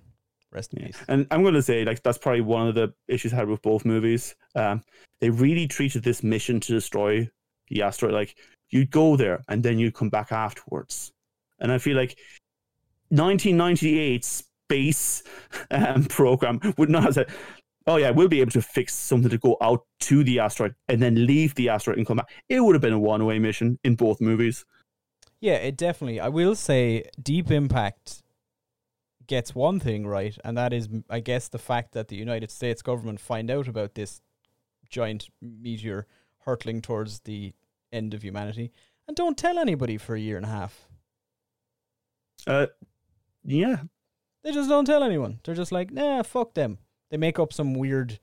[0.51, 0.87] Rest in Yeah.
[0.87, 1.03] peace.
[1.07, 3.61] And I'm going to say, like, that's probably one of the issues I had with
[3.61, 4.35] both movies.
[4.55, 4.81] Um,
[5.19, 7.29] they really treated this mission to destroy
[7.69, 8.35] the asteroid like
[8.71, 11.11] you'd go there and then you'd come back afterwards.
[11.59, 12.17] And I feel like
[13.09, 15.21] 1998 space
[15.71, 17.29] um, program would not have said,
[17.87, 21.01] "Oh yeah, we'll be able to fix something to go out to the asteroid and
[21.01, 23.95] then leave the asteroid and come back." It would have been a one-way mission in
[23.95, 24.65] both movies.
[25.39, 26.19] Yeah, it definitely.
[26.19, 28.21] I will say, Deep Impact
[29.25, 32.81] gets one thing right, and that is, I guess, the fact that the United States
[32.81, 34.21] government find out about this
[34.89, 36.05] giant meteor
[36.39, 37.53] hurtling towards the
[37.91, 38.71] end of humanity,
[39.07, 40.87] and don't tell anybody for a year and a half.
[42.45, 42.67] Uh,
[43.43, 43.77] yeah,
[44.43, 45.39] They just don't tell anyone.
[45.43, 46.79] They're just like, nah, fuck them.
[47.11, 48.19] They make up some weird,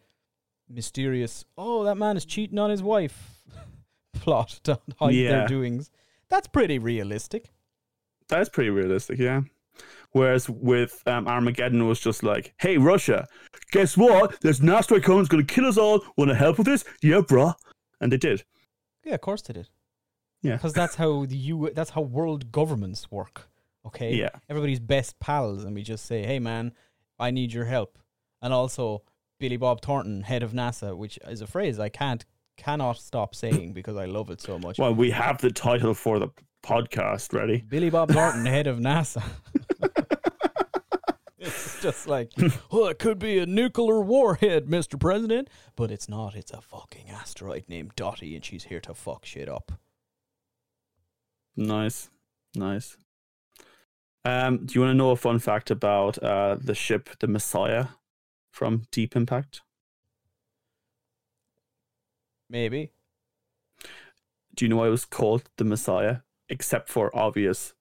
[0.69, 3.43] mysterious, oh, that man is cheating on his wife
[4.15, 5.31] plot to hide Yeah.
[5.31, 5.91] their doings.
[6.29, 7.51] That's pretty realistic.
[8.29, 9.43] That's pretty realistic, yeah.
[10.13, 13.27] Whereas with um, Armageddon, it was just like, hey, Russia,
[13.71, 14.41] guess what?
[14.41, 16.03] There's an asteroid coming, it's going to kill us all.
[16.17, 16.85] Want to help with this?
[17.03, 17.55] Yeah, bruh.
[18.01, 18.45] And they did.
[19.05, 19.69] Yeah, of course they did.
[20.43, 20.55] Yeah.
[20.57, 21.71] because that's how the U.
[21.75, 23.49] That's how world governments work.
[23.87, 24.15] Okay.
[24.15, 24.29] Yeah.
[24.49, 26.73] Everybody's best pals, and we just say, "Hey, man,
[27.19, 27.99] I need your help."
[28.41, 29.03] And also,
[29.39, 32.25] Billy Bob Thornton, head of NASA, which is a phrase I can't
[32.57, 34.79] cannot stop saying because I love it so much.
[34.79, 36.29] Well, we have the title for the
[36.65, 37.65] podcast ready.
[37.69, 39.23] Billy Bob Thornton, head of NASA.
[41.39, 42.33] it's just like,
[42.71, 44.99] well, it could be a nuclear warhead, Mr.
[44.99, 46.35] President, but it's not.
[46.35, 49.73] It's a fucking asteroid named Dottie, and she's here to fuck shit up.
[51.57, 52.11] Nice.
[52.55, 52.97] Nice.
[54.25, 57.87] Um, do you want to know a fun fact about uh, the ship, the Messiah,
[58.59, 59.63] from Deep Impact?
[62.51, 62.91] Maybe.
[64.57, 66.19] Do you know why it was called the Messiah,
[66.49, 67.75] except for obvious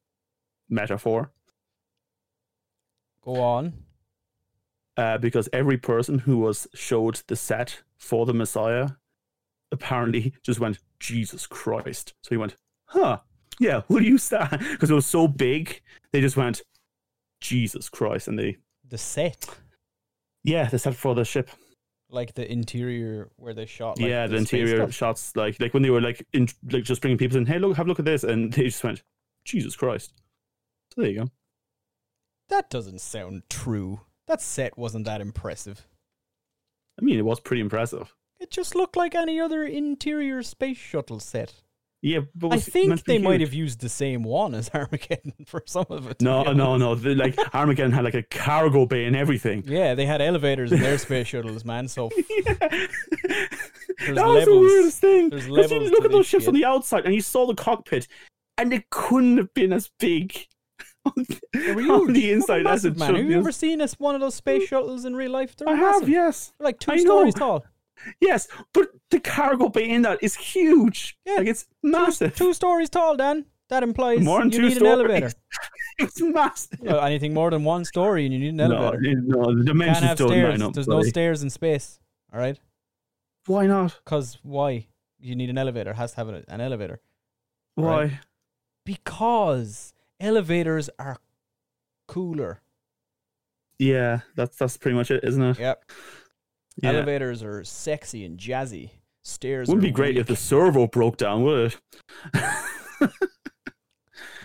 [0.70, 1.32] metaphor?
[3.24, 3.74] Go on.
[4.96, 8.90] Uh, because every person who was showed the set for the Messiah
[9.72, 12.14] apparently just went, Jesus Christ.
[12.22, 13.18] So he went, huh,
[13.60, 14.60] yeah, will you stand?
[14.60, 16.62] Because it was so big, they just went,
[17.42, 18.28] Jesus Christ.
[18.28, 19.48] And they, The set,
[20.48, 21.50] yeah, they set for the ship.
[22.10, 24.00] like the interior where they shot.
[24.00, 27.02] Like, yeah, the, space interior shots, like like when they were like in, like just
[27.02, 29.04] bringing people in, hey, look, have a look at this, and they just went,
[29.44, 30.14] Jesus Christ.
[30.96, 31.30] So there you go.
[32.50, 34.00] That doesn't sound true.
[34.28, 35.86] That set wasn't that impressive.
[37.00, 38.16] I mean, it was pretty impressive.
[38.40, 41.54] It just looked like any other interior space shuttle set.
[42.04, 45.88] Yeah, but I think they might have used the same one as Armageddon for some
[45.90, 46.22] of it.
[46.22, 46.94] No, no, no.
[46.94, 49.64] The, like Armageddon had like a cargo bay and everything.
[49.66, 51.88] Yeah, they had elevators in their space shuttles, man.
[51.88, 52.10] So
[52.46, 52.90] that
[54.00, 55.30] There's was the weirdest thing.
[55.30, 57.46] There's 'Cause you levels look to at those ships on the outside, and you saw
[57.48, 58.08] the cockpit,
[58.58, 60.38] and it couldn't have been as big
[61.06, 63.08] on, on the inside as it man.
[63.10, 65.56] should Have you ever seen us one of those space shuttles in real life?
[65.56, 66.02] They're I massive.
[66.02, 67.02] have, yes, They're like two I know.
[67.04, 67.66] stories tall.
[68.22, 71.18] Yes, but the cargo bay in that is huge.
[71.26, 71.36] Yeah.
[71.38, 72.36] Like it's massive.
[72.36, 73.46] Two stories tall, Dan.
[73.70, 74.94] That implies More than you two need stories.
[74.94, 75.32] an elevator.
[76.00, 76.86] it's massive.
[76.86, 79.00] Anything more than one story, and you need an elevator.
[79.22, 80.50] no, no the Can't dimensions have don't stairs.
[80.52, 80.74] line up.
[80.74, 82.00] There's no stairs in space.
[82.34, 82.58] All right.
[83.46, 84.00] Why not?
[84.06, 84.88] Because why?
[85.20, 85.92] You need an elevator.
[85.92, 87.02] It has to have an, an elevator.
[87.76, 88.04] Why?
[88.04, 88.12] Right.
[88.86, 91.18] Because elevators are
[92.08, 92.62] cooler.
[93.80, 95.60] Yeah, that's that's pretty much it, isn't it?
[95.60, 95.84] Yep.
[96.82, 96.92] Yeah.
[96.92, 98.92] Elevators are sexy and jazzy.
[99.24, 102.42] Stairs Wouldn't be great if the servo broke down, would it?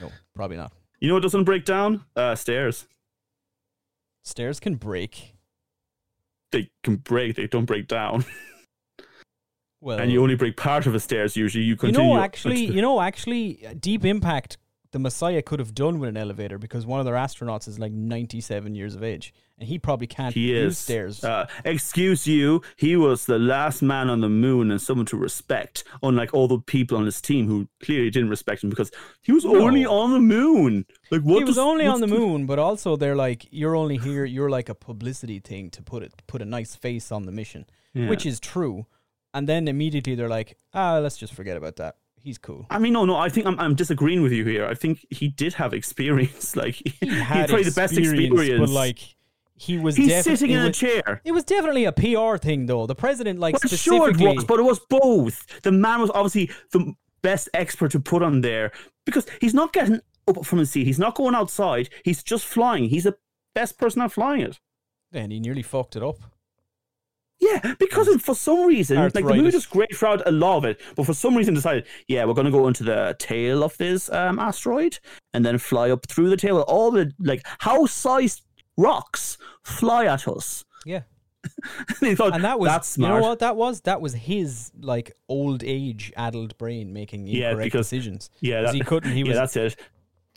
[0.00, 0.72] No, probably not.
[1.00, 2.04] you know what doesn't break down?
[2.16, 2.86] Uh, stairs.
[4.24, 5.34] Stairs can break.
[6.50, 8.24] They can break, they don't break down.
[9.80, 11.64] Well, and you only break part of a stairs usually.
[11.64, 12.08] You continue.
[12.10, 14.56] you know, actually, you know, actually, uh, Deep Impact,
[14.92, 17.92] the Messiah could have done with an elevator because one of their astronauts is like
[17.92, 20.78] 97 years of age, and he probably can't he use is.
[20.78, 21.24] stairs.
[21.24, 25.82] Uh, excuse you, he was the last man on the moon and someone to respect,
[26.02, 28.90] unlike all the people on his team who clearly didn't respect him because
[29.22, 29.60] he was No.
[29.62, 30.84] only on the moon.
[31.10, 31.38] Like what?
[31.38, 34.24] he was does- only on the moon, but also they're like, you're only here.
[34.26, 37.64] You're like a publicity thing to put it, put a nice face on the mission,
[37.94, 38.08] Yeah.
[38.10, 38.86] which is true.
[39.34, 41.96] And then immediately they're like, ah, let's just forget about that.
[42.22, 42.66] He's cool.
[42.70, 43.16] I mean, no, no.
[43.16, 44.64] I think I'm, I'm disagreeing with you here.
[44.66, 46.54] I think he did have experience.
[46.62, 48.60] Like he, He he had probably the best experience.
[48.60, 48.98] but like
[49.54, 51.20] he was he's defi- sitting it in a was- chair.
[51.24, 52.86] It was definitely a PR thing, though.
[52.86, 55.62] The president, like, Well, sure it specifically, was, but it was both.
[55.62, 58.70] The man was obviously the best expert to put on there
[59.04, 60.86] because he's not getting up from his seat.
[60.86, 61.88] He's not going outside.
[62.04, 62.84] He's just flying.
[62.88, 63.16] He's the
[63.54, 64.58] best person at flying it.
[65.12, 66.16] and he nearly fucked it up.
[67.42, 69.54] Yeah, because for some reason, like the movie Arthritis.
[69.54, 72.44] was great throughout a lot of it, but for some reason decided, yeah, we're going
[72.44, 75.00] to go into the tail of this um, asteroid
[75.34, 76.60] and then fly up through the tail.
[76.60, 78.42] All the like house-sized
[78.76, 80.64] rocks fly at us.
[80.86, 81.02] Yeah,
[82.00, 83.80] they thought and that was that's you know what that was.
[83.80, 88.30] That was his like old age addled brain making Yeah, incorrect because- decisions.
[88.40, 89.10] Yeah, that, he couldn't.
[89.12, 89.74] He yeah, that's it.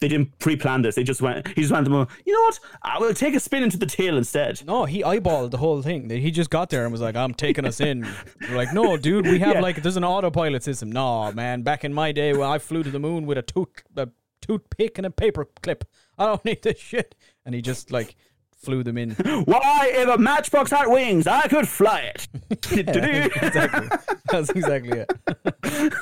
[0.01, 0.95] They didn't pre-plan this.
[0.95, 1.47] They just went.
[1.49, 2.07] He just went to them.
[2.25, 2.59] You know what?
[2.83, 4.61] I will take a spin into the tail instead.
[4.65, 6.09] No, he eyeballed the whole thing.
[6.09, 8.05] He just got there and was like, "I'm taking us in."
[8.41, 9.61] We're like, "No, dude, we have Yeah.
[9.61, 12.91] like there's an autopilot system." No, man, back in my day when I flew to
[12.91, 14.09] the moon with a tooth a
[14.41, 15.85] toothpick and a paper clip,
[16.17, 17.15] I don't need this shit.
[17.45, 18.15] And he just like
[18.61, 19.11] flew them in.
[19.45, 22.27] Why, if a matchbox had wings, I could fly it.
[22.61, 22.99] Do-do-do.
[23.41, 23.87] exactly.
[24.29, 25.93] That's exactly it.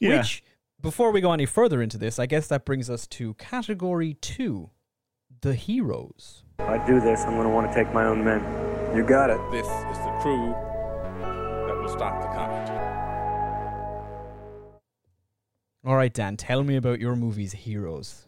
[0.00, 0.18] yeah.
[0.18, 0.42] Which,
[0.80, 4.70] before we go any further into this, I guess that brings us to category two,
[5.40, 6.44] the heroes.
[6.60, 8.40] If I do this, I'm going to want to take my own men.
[8.96, 9.40] You got it.
[9.50, 10.54] This is the crew
[11.66, 12.68] that will stop the comet.
[15.84, 18.26] All right, Dan, tell me about your movie's heroes.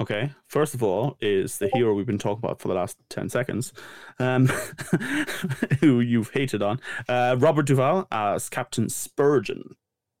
[0.00, 0.32] Okay.
[0.46, 3.72] First of all, is the hero we've been talking about for the last ten seconds,
[4.18, 4.46] um,
[5.80, 9.76] who you've hated on, uh, Robert Duvall as Captain Spurgeon,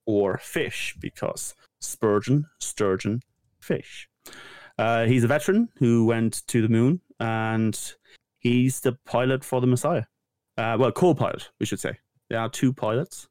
[0.06, 3.20] or Fish, because Spurgeon, sturgeon,
[3.60, 4.08] fish.
[4.78, 7.94] Uh, he's a veteran who went to the moon, and
[8.38, 10.04] he's the pilot for the Messiah.
[10.56, 11.98] Uh, well, co-pilot, we should say.
[12.30, 13.28] There are two pilots.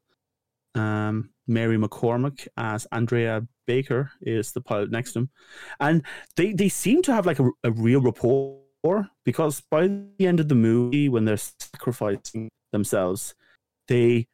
[0.74, 5.30] Um, Mary McCormack as Andrea Baker is the pilot next to him,
[5.80, 6.02] and
[6.36, 8.60] they they seem to have like a, a real rapport
[9.24, 13.34] because by the end of the movie, when they're sacrificing themselves,
[13.88, 14.26] they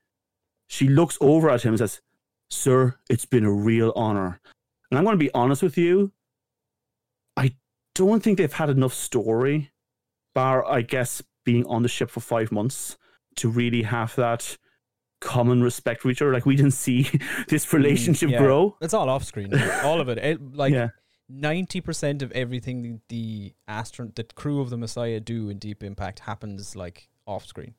[0.69, 2.01] she looks over at him and says,
[2.51, 4.41] "Sir, it's been a real honor."
[4.91, 6.13] And I'm going to be honest with you.
[7.37, 7.55] I
[7.95, 9.71] don't think they've had enough story,
[10.35, 12.97] bar I guess being on the ship for five months
[13.37, 14.57] to really have that
[15.21, 16.33] common respect for each other.
[16.33, 17.11] Like we didn't see
[17.49, 18.39] this relationship Mm, Yeah.
[18.39, 18.77] grow.
[18.81, 19.53] It's all off screen.
[19.83, 20.19] all of it.
[20.19, 20.89] it like yeah,
[21.29, 26.21] ninety percent of everything the astron the crew of the Messiah do in Deep Impact
[26.21, 27.75] happens like off screen.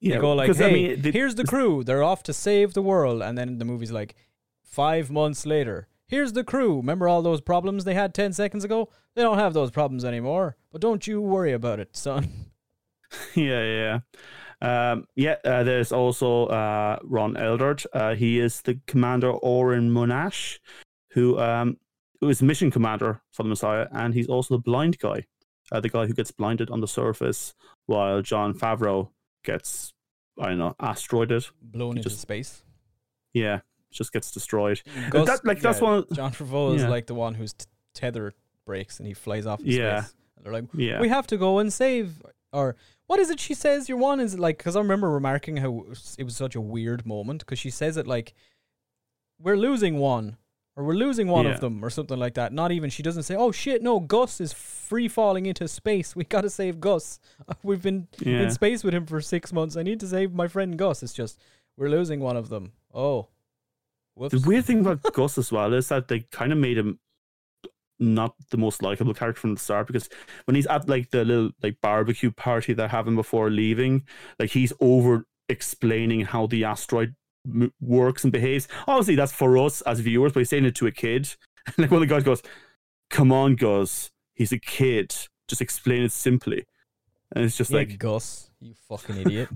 [0.00, 0.14] Yeah.
[0.14, 1.82] They go like, "Hey, I mean, the- here's the crew.
[1.82, 4.14] They're off to save the world," and then the movie's like,
[4.62, 6.76] five months later, here's the crew.
[6.76, 8.90] Remember all those problems they had ten seconds ago?
[9.14, 10.56] They don't have those problems anymore.
[10.70, 12.28] But don't you worry about it, son.
[13.34, 13.98] yeah, yeah.
[14.62, 14.90] yeah.
[14.92, 17.86] Um, yeah, uh, there's also uh, Ron Eldard.
[17.92, 20.58] Uh, he is the commander Oren Monash,
[21.12, 21.76] who um,
[22.20, 25.24] who is mission commander for the Messiah, and he's also the blind guy,
[25.72, 27.54] uh, the guy who gets blinded on the surface,
[27.86, 29.10] while Jon Favreau
[29.46, 29.94] gets,
[30.38, 31.46] I don't know, asteroided.
[31.62, 32.62] Blown into just- space.
[33.32, 34.82] Yeah, just gets destroyed.
[35.12, 36.88] That- like, that's one- Jon Favreau is yeah.
[36.88, 38.34] like the one whose t- tether
[38.66, 40.02] breaks and he flies off Yeah.
[40.02, 40.14] space.
[40.36, 43.54] And they're like, Yeah, we have to go and save or what is it she
[43.54, 45.84] says your one is like because i remember remarking how
[46.18, 48.32] it was such a weird moment because she says it like
[49.40, 50.36] we're losing one
[50.76, 51.52] or we're losing one Yeah.
[51.52, 52.52] of them or something like that.
[52.52, 56.14] Not even she doesn't say oh shit no gus is free falling into space.
[56.14, 57.18] We gotta save gus.
[57.62, 58.42] We've been yeah.
[58.42, 59.76] in space with him for six months.
[59.76, 61.02] I need to save my friend gus.
[61.02, 61.40] It's just
[61.76, 62.72] we're losing one of them.
[62.94, 63.28] Oh
[64.14, 64.32] whoops.
[64.40, 66.98] The weird thing about Gus as well is that they kind of made him
[67.98, 70.08] not the most likable character from the start because
[70.44, 74.04] when he's at like the little like barbecue party they're having before leaving,
[74.38, 77.14] like he's over explaining how the asteroid
[77.46, 78.68] m- works and behaves.
[78.86, 81.34] Obviously, that's for us as viewers, but he's saying it to a kid.
[81.78, 82.42] like one of the guys goes,
[83.10, 85.14] "Come on, Gus, he's a kid.
[85.48, 86.64] Just explain it simply."
[87.34, 89.48] And it's just Yeah, like, gus you fucking idiot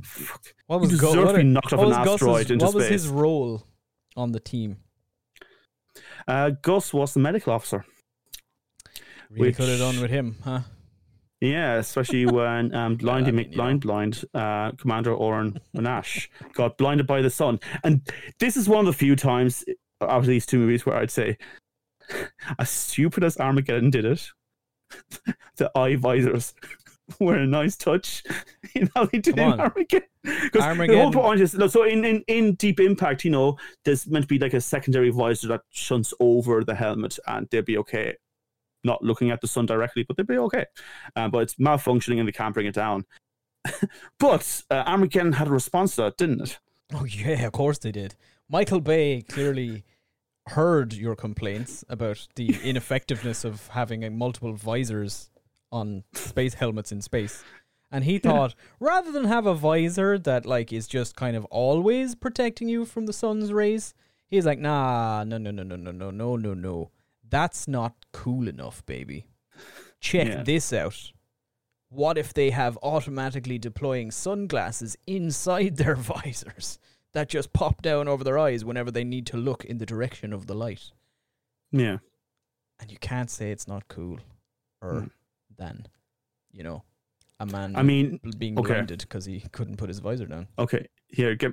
[0.66, 3.64] what was Gus to knocked off what an was Gus's- into what was his role
[4.16, 4.78] on the team
[6.26, 7.84] Uh, Gus was the medical officer.
[9.30, 10.60] Really could have done with him, huh?
[11.40, 17.22] Yeah, especially when um, Blindy you McBlind Blind, uh, Commander Oren Monash, got blinded by
[17.22, 17.60] the sun.
[17.82, 18.06] And
[18.38, 19.64] this is one of the few times
[20.02, 21.38] out of these two movies where I'd say,
[22.58, 24.28] as stupid as Armageddon did it,
[25.56, 26.52] the eye visors
[27.20, 28.22] were a nice touch
[28.74, 29.60] in how they did Come in on.
[29.60, 30.08] Armageddon.
[30.22, 34.24] Because the whole point is, so in, in, in Deep Impact, you know, there's meant
[34.24, 38.14] to be like a secondary visor that shunts over the helmet and they'll be okay
[38.84, 40.64] not looking at the sun directly, but they'll be okay.
[41.16, 43.04] Um, but it's malfunctioning and they can't bring it down.
[44.18, 46.58] but uh, Armageddon had a response to that, didn't it?
[46.94, 48.14] Oh yeah, of course they did.
[48.48, 49.84] Michael Bay clearly
[50.48, 55.30] heard your complaints about the ineffectiveness of having uh, multiple visors
[55.70, 57.44] on space helmets in space.
[57.92, 62.14] And he thought rather than have a visor that like is just kind of always
[62.14, 63.94] protecting you from the sun's rays,
[64.28, 66.90] he's like, "Nah, no no no no no no no no no.
[67.28, 69.26] That's not cool enough, baby.
[70.00, 70.42] Check Yeah.
[70.42, 71.12] this out.
[71.88, 76.78] What if they have automatically deploying sunglasses inside their visors
[77.12, 80.32] that just pop down over their eyes whenever they need to look in the direction
[80.32, 80.92] of the light?
[81.72, 81.98] Yeah.
[82.78, 84.18] And you can't say it's not cool
[84.80, 85.08] or
[85.58, 85.86] than,
[86.52, 86.82] you know,
[87.40, 88.74] a man I mean, being okay.
[88.74, 90.48] blinded because he couldn't put his visor down.
[90.58, 91.52] okay, here, get.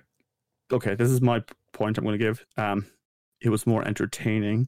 [0.72, 1.42] Okay, this is my
[1.72, 2.46] point I'm going to give.
[2.58, 2.86] Um,
[3.42, 4.68] it was more entertaining.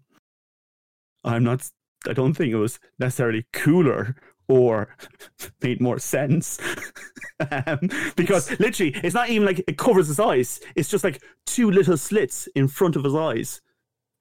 [1.26, 1.70] I'm not.
[2.08, 4.16] I don't think it was necessarily cooler
[4.48, 4.96] or
[5.62, 6.60] made more sense.
[7.68, 7.80] um,
[8.16, 10.60] because literally, it's not even like it covers his eyes.
[10.76, 13.62] It's just like two little slits in front of his eyes.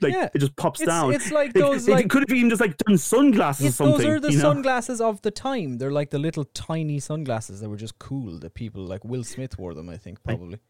[0.01, 1.12] Like Yeah, it just pops It's, down.
[1.12, 3.99] it's like It- those it, like could have even just like done sunglasses or something.
[3.99, 4.43] those are the you know?
[4.43, 5.79] sunglasses of the time.
[5.79, 8.38] They're like the little tiny sunglasses that were just cool.
[8.38, 9.88] That people like Will Smith wore them.
[9.88, 10.61] I think probably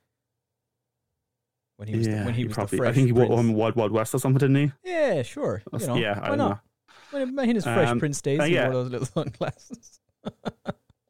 [1.76, 2.86] when he was the, when he he was probably.
[2.88, 3.38] I think he wore prince.
[3.38, 4.90] on Wild Wild West or something, didn't he?
[4.90, 5.62] Yeah, sure.
[5.78, 6.50] You know, yeah, I why don't not?
[6.50, 6.60] know.
[7.10, 8.68] When in his fresh Um, prince days, uh, he yeah.
[8.68, 10.00] wore those little sunglasses.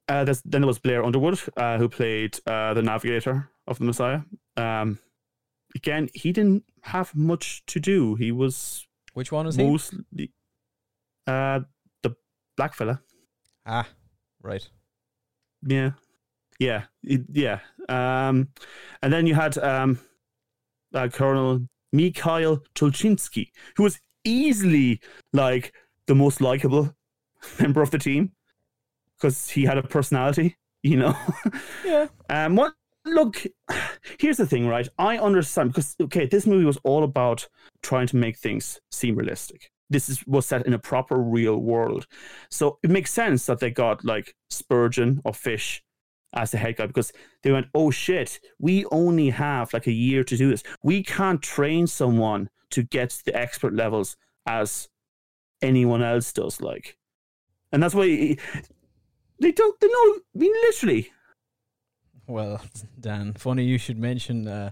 [0.09, 3.85] Uh, there's, then there was Blair Underwood, uh, who played uh, the navigator of the
[3.85, 4.21] Messiah.
[4.57, 4.99] Um,
[5.75, 8.15] again, he didn't have much to do.
[8.15, 9.65] He was Which one was he?
[9.65, 10.33] mostly
[11.27, 11.61] uh,
[12.03, 12.15] the
[12.57, 13.03] black fella.
[13.67, 13.87] Ah,
[14.43, 14.67] right.
[15.67, 15.91] Yeah,
[16.59, 17.59] yeah, yeah.
[17.89, 18.49] Um,
[19.03, 19.99] and then you had um,
[20.95, 25.01] uh, Colonel Mikhail Tulchinsky, who was easily
[25.33, 25.75] like
[26.09, 26.93] the most likable
[27.61, 28.33] member of the team
[29.17, 31.17] because he had a personality, you know.
[31.85, 32.09] Yeah.
[32.29, 32.75] Um, what?
[33.05, 33.47] Look,
[34.19, 34.87] here's the thing, right?
[34.99, 37.49] I understand because okay, this movie was all about
[37.83, 39.71] trying to make things seem realistic.
[39.89, 42.07] This is was set in a proper real world,
[42.51, 45.83] so it makes sense that they got like Spurgeon or Fish
[46.35, 50.23] as the head guy because they went, oh shit, we only have like a year
[50.25, 50.63] to do this.
[50.83, 54.89] We can't train someone to get to the expert levels as
[55.63, 56.61] anyone else does.
[56.61, 56.97] Like,
[57.73, 58.37] and that's why
[59.41, 59.81] they don't.
[59.81, 59.93] They know.
[59.95, 61.11] I mean, literally.
[62.27, 62.61] Well,
[63.01, 64.71] Dan, funny you should mention uh,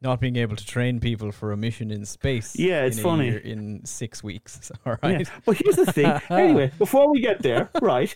[0.00, 2.56] not being able to train people for a mission in space.
[2.56, 3.28] Yeah, it's in funny.
[3.28, 4.70] in six weeks.
[4.86, 5.20] All right.
[5.20, 5.34] Yeah.
[5.44, 6.06] But here's the thing.
[6.30, 8.14] anyway, before we get there, right?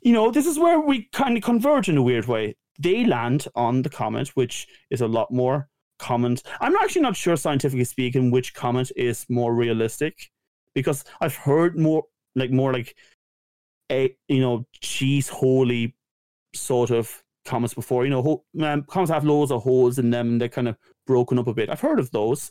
[0.00, 2.56] you know, this is where we kind of converge in a weird way.
[2.78, 6.36] They land on the comet, which is a lot more common.
[6.60, 10.30] I'm actually not sure, scientifically speaking, which comet is more realistic,
[10.74, 12.04] because I've heard more
[12.34, 12.96] like more like
[13.90, 15.94] a you know cheese holy
[16.54, 18.04] sort of comments before.
[18.04, 21.38] You know, ho- um, comets have loads of holes in them, they're kind of broken
[21.38, 21.68] up a bit.
[21.68, 22.50] I've heard of those.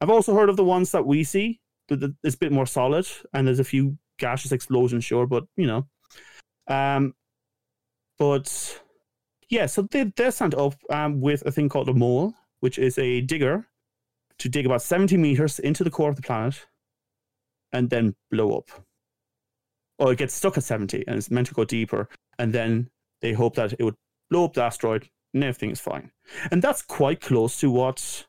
[0.00, 3.06] I've also heard of the ones that we see that it's a bit more solid,
[3.32, 5.86] and there's a few gaseous explosions, sure, but you know,
[6.68, 7.14] um,
[8.18, 8.80] but
[9.48, 12.98] yeah, so they they're sent up um with a thing called a mole, which is
[12.98, 13.66] a digger
[14.38, 16.66] to dig about seventy meters into the core of the planet,
[17.74, 18.70] and then blow up.
[19.98, 22.08] Or it gets stuck at seventy, and it's meant to go deeper,
[22.38, 22.88] and then
[23.20, 23.94] they hope that it would
[24.30, 26.10] blow up the asteroid, and everything is fine,
[26.50, 28.26] and that's quite close to what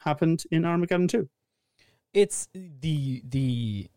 [0.00, 1.28] happened in Armageddon too.
[2.12, 3.88] it's the the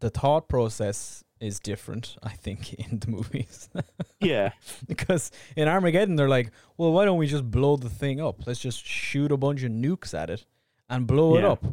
[0.00, 3.68] the thought process is different, I think, in the movies.
[4.20, 4.50] Yeah.
[4.86, 8.46] because in Armageddon they're like, well, why don't we just blow the thing up?
[8.46, 10.44] Let's just shoot a bunch of nukes at it
[10.90, 11.64] and blow it up.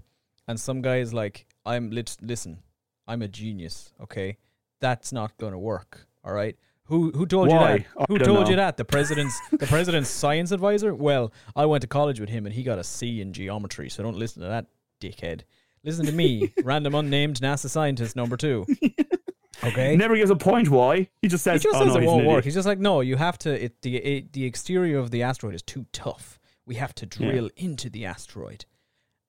[0.47, 2.59] And some guy is like, I'm lit- listen,
[3.07, 4.37] I'm a genius, okay?
[4.79, 6.55] That's not going to work, all right?
[6.85, 7.73] Who who told Why?
[7.73, 8.07] you that?
[8.09, 8.77] Who told you that?
[8.77, 10.95] The president's the president's science advisor?
[10.95, 14.03] Well, I went to college with him and he got a C in geometry, so
[14.03, 14.67] don't listen to that
[15.01, 15.41] dickhead.
[15.83, 18.65] Listen to me, random unnamed NASA scientist number 2.
[19.63, 19.89] Okay?
[19.91, 21.09] He never gives a point why.
[21.21, 22.43] He just He says, just oh, says no, it he's won't work.
[22.43, 23.63] He's just like, no, you have to.
[23.65, 26.39] It, the it, the exterior of the asteroid is too tough.
[26.67, 27.31] We have to Yeah.
[27.31, 28.65] drill into the asteroid,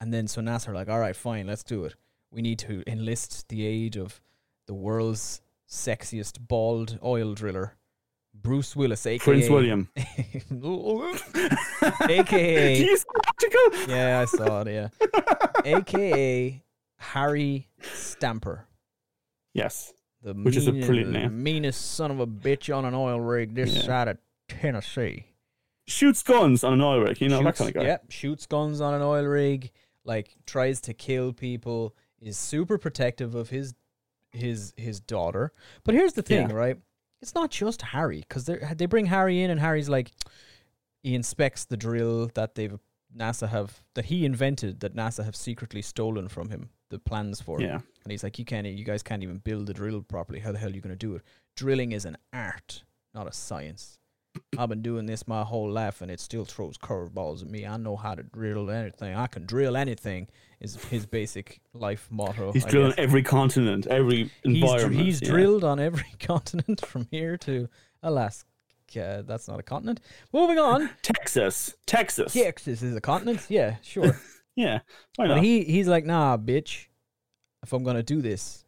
[0.01, 1.95] and then so NASA are like, all right, fine, let's do it.
[2.31, 4.21] We need to enlist the aid of
[4.67, 7.77] the world's sexiest bald oil driller,
[8.35, 9.89] Bruce Willis, aka Prince William.
[12.09, 12.79] aka
[13.89, 14.69] yeah, I saw it.
[14.69, 14.89] Yeah,
[15.65, 16.63] aka
[16.99, 18.67] Harry Stamper.
[19.55, 19.93] Yes.
[20.23, 21.43] The Which is a brilliant the name.
[21.43, 23.83] meanest son of a bitch on an oil rig this Yeah.
[23.83, 24.19] side of
[24.49, 25.27] Tennessee.
[25.87, 27.83] Shoots guns on an oil rig, you know, that kind of guy.
[27.85, 29.71] Yep, shoots guns on an oil rig,
[30.05, 33.75] like tries to kill people, is super protective of his
[34.33, 35.53] his his daughter.
[35.85, 36.55] But here's the thing, Yeah.
[36.57, 36.77] right?
[37.21, 40.11] It's not just Harry because they they bring Harry in and Harry's like
[41.03, 42.79] he inspects the drill that they've
[43.17, 47.61] NASA have that he invented that NASA have secretly stolen from him the plans for.
[47.61, 47.81] Yeah.
[48.05, 50.41] And he's like, you can't, you guys can't even build the drill properly.
[50.41, 51.23] How the hell are you going to do it?
[51.55, 52.83] Drilling is an art,
[53.15, 53.99] not a science.
[54.59, 57.67] I've been doing this my whole life, and it still throws curveballs at me.
[57.67, 59.15] I know how to drill anything.
[59.15, 60.29] I can drill anything.
[60.61, 62.51] Is his basic life motto.
[62.53, 62.99] He's I drilling guess.
[62.99, 65.05] every continent, every He's, dr- environment.
[65.07, 65.29] he's yeah.
[65.31, 67.69] drilled on every continent from here to
[68.03, 68.45] Alaska.
[68.95, 70.01] That's not a continent.
[70.33, 70.91] Moving on.
[71.03, 71.75] Texas.
[71.87, 72.33] Texas.
[72.33, 73.47] Texas is a continent.
[73.49, 74.19] Yeah, sure.
[74.57, 74.81] Yeah.
[75.15, 76.87] Why But he he's like, nah, bitch.
[77.63, 78.65] If I'm gonna do this,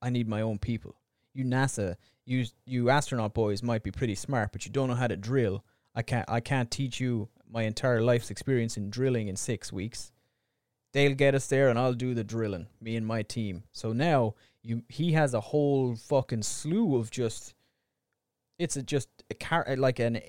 [0.00, 0.94] I need my own people.
[1.34, 1.96] You NASA,
[2.26, 5.64] you you astronaut boys might be pretty smart, but you don't know how to drill.
[5.94, 10.10] I can't I can't teach you my entire life's experience in drilling in six weeks.
[10.92, 12.66] They'll get us there, and I'll do the drilling.
[12.80, 13.64] Me and my team.
[13.72, 17.54] So now you he has a whole fucking slew of just.
[18.58, 20.20] It's a just a car like an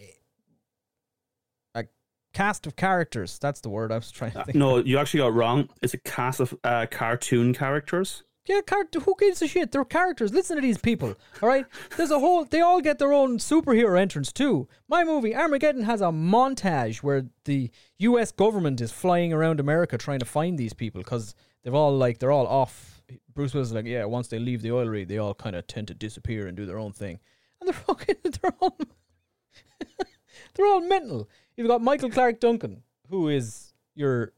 [1.75, 1.85] a
[2.33, 3.37] cast of characters.
[3.39, 4.57] That's the word I was trying to Uh, think.
[4.57, 5.69] no, you actually got wrong.
[5.81, 8.23] It's a cast of uh, cartoon characters.
[8.47, 8.61] Yeah,
[9.03, 9.71] who gives a shit?
[9.71, 10.31] They're characters.
[10.31, 11.15] Listen to these people.
[11.41, 11.65] All right,
[11.97, 12.45] there's a whole.
[12.45, 14.67] They all get their own superhero entrance too.
[14.87, 18.31] My movie Armageddon has a montage where the U.S.
[18.31, 21.33] government is flying around America trying to find these people because
[21.63, 23.01] they've all like they're all off.
[23.33, 25.65] Bruce Willis is like, yeah, once they leave the oil rig, they all kind of
[25.65, 27.19] tend to disappear and do their own thing,
[27.59, 28.77] and they're fucking, they're all,
[30.53, 31.27] they're all mental.
[31.57, 34.33] You've got Michael Clarke Duncan, who is your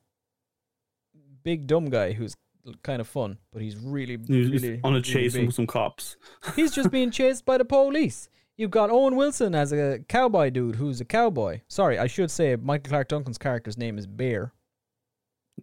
[1.44, 2.36] big dumb guy who's
[2.84, 5.46] kind of fun, but he's really, He's really on a really chase big.
[5.48, 6.18] with some cops.
[6.56, 8.30] He's just being chased by the police.
[8.56, 11.62] You've got Owen Wilson as a cowboy dude who's a cowboy.
[11.68, 14.52] Sorry, I should say Michael Clarke Duncan's character's name is Bear.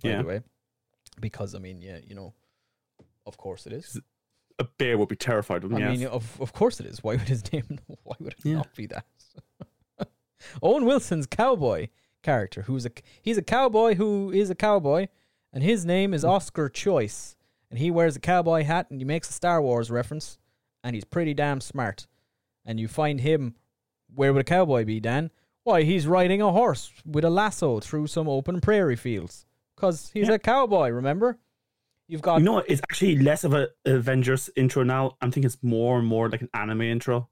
[0.02, 0.22] By Yeah.
[0.22, 0.40] the way,
[1.20, 2.34] because I mean, yeah, you know,
[3.26, 4.00] of course it is.
[4.61, 5.76] A bear would be terrified of him.
[5.78, 5.98] I yes.
[5.98, 7.02] mean, of of course it is.
[7.02, 7.78] Why would his name?
[8.05, 8.55] Why would it Yeah.
[8.57, 9.05] not be that?
[10.62, 11.88] Owen Wilson's cowboy
[12.22, 12.90] character, who's a
[13.22, 15.09] he's a cowboy who is a cowboy,
[15.55, 17.34] and his name is Oscar Choice,
[17.70, 20.36] and he wears a cowboy hat and he makes a Star Wars reference,
[20.82, 22.07] and he's pretty damn smart.
[22.66, 23.55] And you find him,
[24.14, 25.30] where would a cowboy be, Dan?
[25.62, 29.46] Why, he's riding a horse with a lasso through some open prairie fields,
[29.76, 30.34] cause he's Yeah.
[30.34, 30.90] a cowboy.
[30.90, 31.38] Remember?
[32.07, 35.16] You've got You know, it's actually less of a Avengers intro now.
[35.22, 37.30] I'm thinking it's more and more like an anime intro.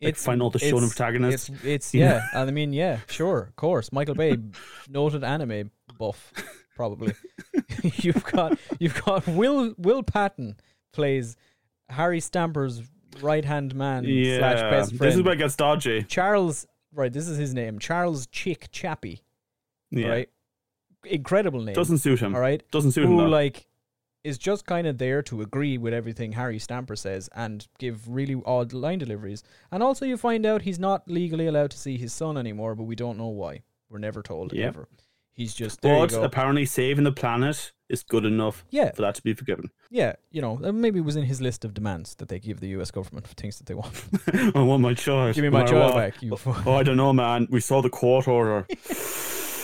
[0.00, 1.48] Like find all the shonen it's- protagonists.
[1.48, 2.26] It's, it's yeah.
[2.34, 3.92] I mean, yeah, sure, of course.
[3.92, 4.36] Michael Bay,
[4.88, 6.32] noted anime buff,
[6.74, 7.14] probably.
[7.82, 10.56] you've got you've got Will Will Patton
[10.92, 11.36] plays
[11.88, 12.82] Harry Stamper's
[13.20, 15.00] right hand man Yeah, slash best friend.
[15.10, 16.02] this is where it gets dodgy.
[16.04, 17.12] Charles, right?
[17.12, 19.20] This is his name, Charles Chick Chapple.
[19.90, 20.28] Yeah, Right,
[21.04, 21.74] incredible name.
[21.74, 22.34] doesn't suit him.
[22.34, 23.10] all right, Doesn't suit him.
[23.10, 23.66] who like
[24.24, 28.40] is just kind of there to agree with everything Harry Stamper says and give really
[28.46, 29.42] odd line deliveries.
[29.72, 32.84] And also, you find out he's not legally allowed to see his son anymore, but
[32.84, 33.62] we don't know why.
[33.90, 34.68] We're never told Yep.
[34.68, 34.88] ever.
[35.34, 35.98] He's just there.
[36.06, 39.70] But apparently, saving the planet is good enough Yeah, for that to be forgiven.
[39.90, 40.14] yeah.
[40.30, 42.90] You know, maybe it was in his list of demands that they give the U.S.
[42.90, 44.04] government for things that they want.
[44.56, 45.34] I want my child.
[45.34, 46.22] Give me my child back.
[46.22, 46.36] You.
[46.46, 47.48] Oh, I don't know, man.
[47.50, 48.66] We saw the court order.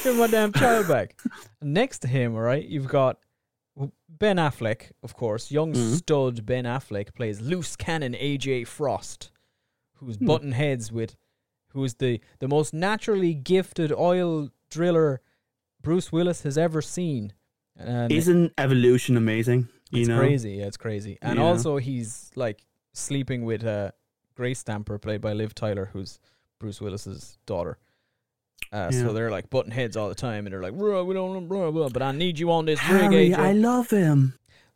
[0.04, 1.18] Give me my damn child back.
[1.62, 3.18] Next to him, all right, you've got
[4.08, 5.50] Ben Affleck, of course.
[5.50, 5.96] Young Mhm.
[5.96, 9.30] stud Ben Affleck plays loose cannon AJ Frost,
[9.96, 10.26] who's Hmm.
[10.26, 11.16] button heads with,
[11.70, 15.20] who is the, the most naturally gifted oil driller
[15.82, 17.32] Bruce Willis has ever seen.
[17.76, 19.68] And Isn't evolution amazing?
[19.90, 20.52] You it's know, crazy.
[20.54, 21.18] Yeah, it's crazy.
[21.22, 21.44] And Yeah.
[21.44, 23.92] also, he's like sleeping with uh,
[24.34, 26.18] Grace Stamper, played by Liv Tyler, who's
[26.58, 27.78] Bruce Willis's daughter.
[28.72, 29.02] Uh, Yeah.
[29.02, 31.70] So they're like butting heads all the time, and they're like, "Bro, we don't, bro,
[31.72, 34.34] bro, but I need you on this rig, Harry, I love him.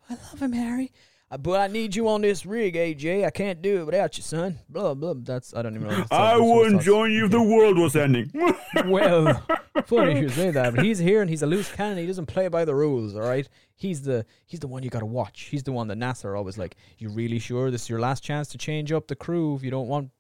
[0.09, 0.93] I love him, Harry.
[1.33, 3.25] Uh, but I need you on this rig, AJ.
[3.25, 4.59] I can't do it without you, son.
[4.69, 5.15] Blah blah.
[5.17, 6.05] That's I don't even know.
[6.11, 8.31] I wouldn't join you if the world was ending.
[8.85, 9.43] well,
[9.87, 11.97] funny you say that, but he's here and he's a loose cannon.
[11.97, 13.17] He doesn't play by the rules.
[13.17, 15.49] All right, he's the he's the one you got to watch.
[15.51, 18.23] He's the one that NASA are always like, "You really sure this is your last
[18.23, 20.11] chance to change up the crew if you don't want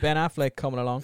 [0.00, 1.02] Ben Affleck coming along?"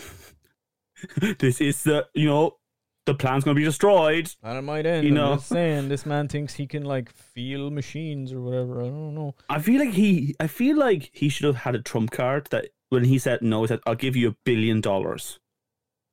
[1.41, 2.59] this is the, you know,
[3.07, 4.33] the plan's going to be destroyed.
[4.43, 5.05] And it might end.
[5.05, 5.37] You know, I'm know.
[5.37, 8.81] just saying this man thinks he can like feel machines or whatever.
[8.81, 9.35] I don't know.
[9.49, 12.69] I feel like he, I feel like he should have had a trump card that
[12.91, 15.39] when he said no, he said, I'll give you a billion dollars.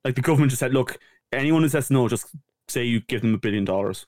[0.04, 0.98] Like the government just said, look,
[1.32, 2.26] anyone who says no, just
[2.68, 4.06] say you give them a billion dollars.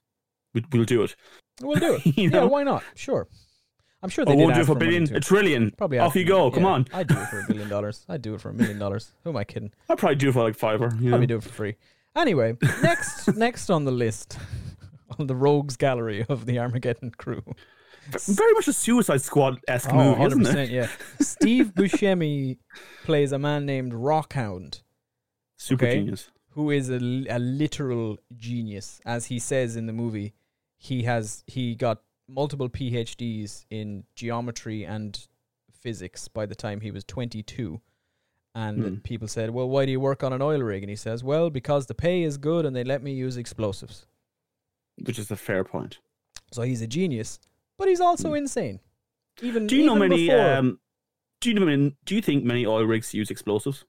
[0.54, 1.14] We, we'll do it.
[1.60, 2.06] We'll do it.
[2.18, 2.82] You yeah, why not?
[2.94, 3.28] Sure.
[4.02, 5.70] I'm sure they won't do it for a billion, a trillion.
[5.76, 6.50] Probably Off you go.
[6.50, 6.54] money.
[6.54, 6.86] Come on.
[6.92, 8.04] I'd do it for a billion dollars.
[8.08, 9.12] I'd do it for a million dollars.
[9.22, 9.70] Who am I kidding?
[9.88, 10.90] I'd probably do it for like fiver.
[10.98, 11.10] You know?
[11.10, 11.76] Probably do it for free.
[12.16, 14.38] Anyway, next next on the list
[15.18, 17.42] on the rogues gallery of the Armageddon crew.
[18.10, 20.70] Very much a Suicide Squad esque Oh, movie, isn't it?
[20.70, 20.88] yeah.
[21.20, 22.58] Steve Buscemi
[23.04, 24.82] plays a man named Rockhound,
[25.56, 25.98] Super Okay.
[26.00, 26.28] genius.
[26.50, 29.00] who is a literal genius.
[29.06, 30.34] As he says in the movie,
[30.76, 35.26] he has he got multiple PhDs in geometry and
[35.72, 37.80] physics by the time he was 22.
[38.54, 38.94] And Hmm.
[38.98, 41.48] people said, "Well, why do you work on an oil rig?" And he says, "Well,
[41.48, 44.06] because the pay is good and they let me use explosives."
[45.02, 45.98] Which is a fair point.
[46.50, 47.40] So he's a genius,
[47.78, 48.80] but he's also insane.
[49.40, 49.66] Even.
[49.66, 50.30] Do you know many?
[50.30, 50.80] Um,
[51.40, 51.96] do you know many?
[52.04, 53.84] Do you think many oil rigs use explosives?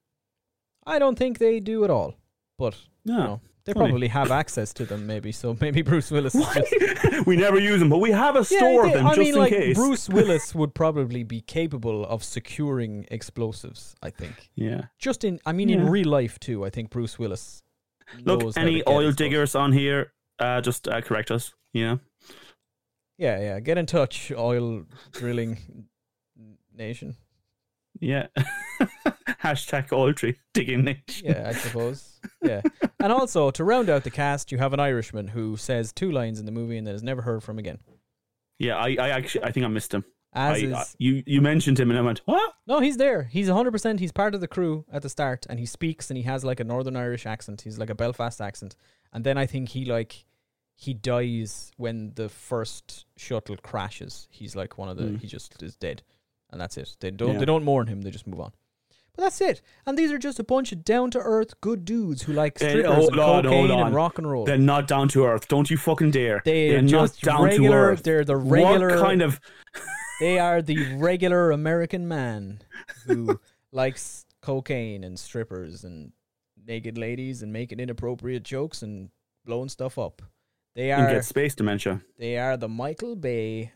[0.86, 2.16] I don't think they do at all,
[2.58, 3.14] but No.
[3.14, 5.08] you know, they probably have access to them.
[5.08, 5.56] Maybe so.
[5.62, 6.36] Maybe Bruce Willis.
[6.36, 9.10] Is just, we never use them, but we have a store they- of them I
[9.12, 9.76] just mean, in like case.
[9.76, 13.96] Bruce Willis would probably be capable of securing explosives.
[14.02, 14.50] I think.
[14.56, 14.84] Yeah.
[15.00, 16.66] Just in, I mean, in real life too.
[16.66, 17.62] I think Bruce Willis.
[18.26, 21.54] Look, knows how to any oil diggers on here, uh, just uh, correct us.
[21.74, 22.00] Know.
[23.18, 23.60] Yeah, yeah.
[23.62, 25.88] Get in touch, oil drilling
[26.76, 27.16] nation.
[28.00, 28.28] Yeah.
[29.44, 31.04] Hashtag tree digging nation.
[31.26, 32.20] Yeah, I suppose.
[32.42, 32.62] Yeah.
[33.00, 36.40] And also, to round out the cast, you have an Irishman who says two lines
[36.40, 37.80] in the movie and then is never heard from again.
[38.60, 40.06] Yeah, I, I actually, I think I missed him.
[40.36, 40.74] As I, is.
[40.74, 42.54] uh, you, you mentioned him, and I went, what?
[42.66, 43.24] no, he's there.
[43.24, 44.00] He's 100%.
[44.00, 46.60] He's part of the crew at the start and he speaks and he has like
[46.60, 47.62] a Northern Irish accent.
[47.62, 48.76] He's like a Belfast accent.
[49.12, 50.26] And then I think he like.
[50.76, 54.28] He dies when the first shuttle crashes.
[54.32, 55.04] He's like one of the.
[55.04, 55.22] Mm.
[55.22, 56.02] He just is dead,
[56.52, 56.98] and that's it.
[57.00, 57.34] They don't.
[57.34, 57.40] Yeah.
[57.40, 58.02] They don't mourn him.
[58.02, 58.54] They just move on.
[59.16, 59.62] But that's it.
[59.86, 62.86] And these are just a bunch of down to earth good dudes who like strippers
[62.88, 64.46] hold and on, cocaine and rock and roll.
[64.46, 65.48] They're not down to earth.
[65.48, 66.42] Don't you fucking dare.
[66.44, 67.70] They're not just down regular.
[67.70, 68.04] to earth.
[68.04, 68.90] They're the regular.
[68.90, 69.40] What kind of?
[70.20, 72.62] They are the regular American man
[73.06, 73.42] who
[73.74, 76.14] likes cocaine and strippers and
[76.66, 79.10] naked ladies and making inappropriate jokes and
[79.44, 80.22] blowing stuff up.
[80.76, 81.12] They and are.
[81.12, 82.02] get space dementia.
[82.18, 83.74] They are the Michael Bay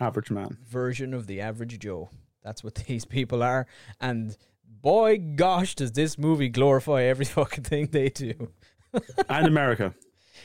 [0.00, 0.58] Average man.
[0.66, 2.10] version of the average Joe.
[2.42, 3.66] That's what these people are.
[4.00, 4.36] And
[4.82, 8.50] boy, gosh, does this movie glorify every fucking thing they do.
[9.30, 9.94] And America.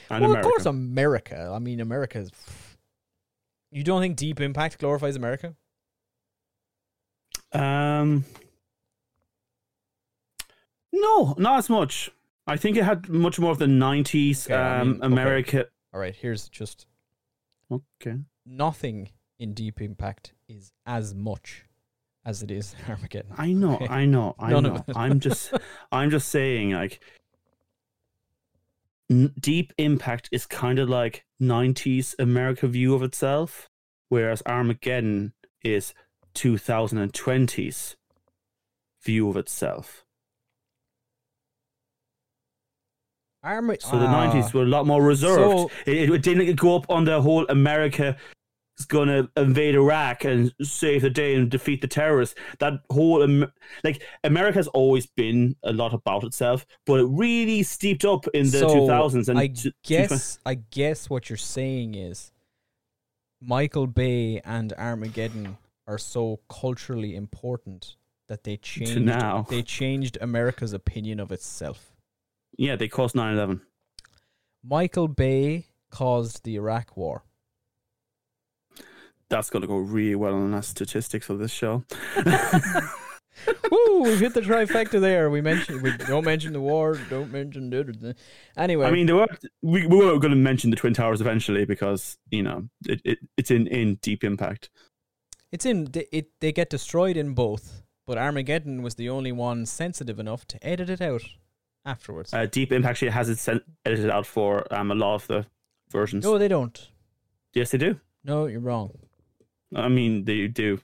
[0.09, 0.47] And well, America.
[0.47, 1.51] of course, America.
[1.53, 2.31] I mean, America's.
[3.71, 5.53] You don't think Deep Impact glorifies America?
[7.51, 8.23] Um,
[10.93, 12.09] no, not as much.
[12.45, 15.05] I think it had much more of the '90s Okay, I um, mean, okay.
[15.07, 15.65] America.
[15.93, 16.85] All right, here's just
[17.69, 18.15] Okay.
[18.45, 21.65] Nothing in Deep Impact is as much
[22.28, 23.32] as it is in Armageddon.
[23.38, 23.88] I know, Okay.
[24.01, 24.84] I know, I None know.
[24.95, 25.53] I'm just,
[25.91, 26.99] I'm just saying, like,
[29.09, 33.69] n- Deep Impact is kind of like '90s America view of itself,
[34.09, 35.93] whereas Armageddon is
[36.36, 37.95] 2020s
[39.03, 40.03] view of itself.
[43.43, 44.11] Arma- So the Ah.
[44.34, 45.39] '90s were a lot more reserved.
[45.39, 48.17] So- it, it didn't go up on the whole America
[48.78, 52.36] is going to invade Iraq and save the day and defeat the terrorists.
[52.59, 53.25] That whole
[53.84, 58.45] like America has always been a lot about itself, but it really steeped up in
[58.51, 59.30] the So, 2000s.
[59.30, 62.32] And I t- guess I guess what you're saying is
[63.41, 65.57] Michael Bay and Armageddon
[65.88, 67.95] are so culturally important
[68.28, 69.45] that they changed now.
[69.49, 71.95] they changed America's opinion of itself.
[72.57, 73.61] yeah, they caused 9/11.
[74.63, 77.23] Michael Bay caused the Iraq War.
[79.30, 81.84] That's going to go really well on our statistics of this show.
[83.71, 84.03] Woo!
[84.03, 85.30] We've hit the trifecta there.
[85.30, 86.99] We mentioned we don't mention the war.
[87.09, 88.15] Don't mention the
[88.55, 88.88] anyway.
[88.88, 89.28] I mean, there were,
[89.61, 93.19] we, we were going to mention the Twin Towers eventually because you know it, it
[93.38, 94.69] it's in in Deep Impact.
[95.51, 96.30] It's in they, it.
[96.39, 100.89] They get destroyed in both, but Armageddon was the only one sensitive enough to edit
[100.89, 101.23] it out
[101.86, 102.34] afterwards.
[102.34, 105.45] Uh, Deep Impact actually has it sent, edited out for um, a lot of the
[105.91, 106.23] versions.
[106.23, 106.89] no, they don't.
[107.53, 107.99] yes, they do.
[108.23, 108.91] No, you're wrong.
[109.76, 110.80] I mean, they do.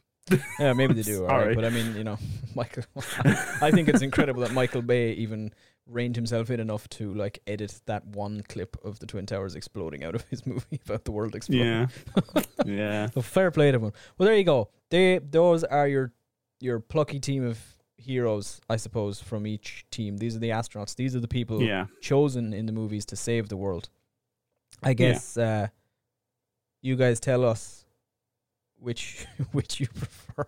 [0.59, 1.25] Yeah, maybe they do.
[1.27, 2.17] all right, but I mean, you know,
[2.55, 2.83] Michael.
[2.95, 5.53] I think it's incredible that Michael Bay even
[5.85, 10.03] reined himself in enough to like edit that one clip of the Twin Towers exploding
[10.05, 11.89] out of his movie about the world exploding.
[12.15, 13.09] Yeah, yeah.
[13.09, 13.91] So fair play to him.
[14.17, 14.69] Well, there you go.
[14.89, 16.13] They those are your
[16.61, 17.59] your plucky team of
[17.97, 20.17] heroes, I suppose, from each team.
[20.17, 20.95] These are the astronauts.
[20.95, 21.85] These are the people Yeah.
[22.01, 23.89] chosen in the movies to save the world.
[24.81, 25.67] I guess uh,
[26.81, 27.82] you guys tell us
[28.83, 30.45] which which you prefer.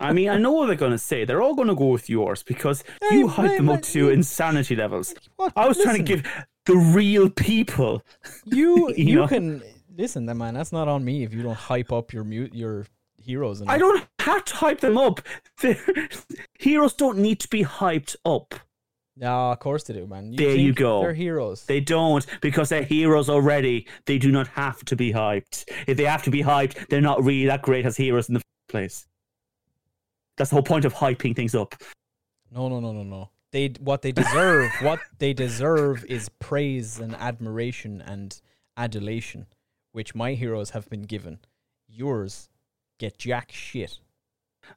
[0.00, 1.24] I mean, I know what they're going to say.
[1.24, 4.76] They're all going to go with yours because Hey, you hype them up to insanity
[4.76, 5.14] levels.
[5.36, 5.52] What?
[5.56, 6.26] I was trying to give
[6.66, 8.02] the real people.
[8.46, 8.88] you.
[8.90, 9.28] you You know.
[9.28, 9.62] can
[9.96, 10.54] listen, then, man.
[10.54, 12.86] That's not on me if you don't hype up your mu- your
[13.22, 13.60] heroes.
[13.60, 15.20] And I don't have to hype them up.
[15.60, 15.78] They're,
[16.58, 18.54] heroes don't need to be hyped up.
[19.16, 20.32] No, of course they do, man.
[20.32, 21.00] You There you go.
[21.00, 21.64] They're heroes.
[21.64, 23.86] They don't because they're heroes already.
[24.06, 25.64] They do not have to be hyped.
[25.86, 28.42] If they have to be hyped, they're not really that great as heroes in the
[28.68, 29.06] place.
[30.36, 31.76] That's the whole point of hyping things up.
[32.50, 33.30] No, no, no, no, no.
[33.52, 38.36] They what they deserve, what they deserve is praise and admiration and
[38.76, 39.46] adulation,
[39.92, 41.38] which my heroes have been given.
[41.86, 42.48] Yours
[42.98, 43.98] get jack shit.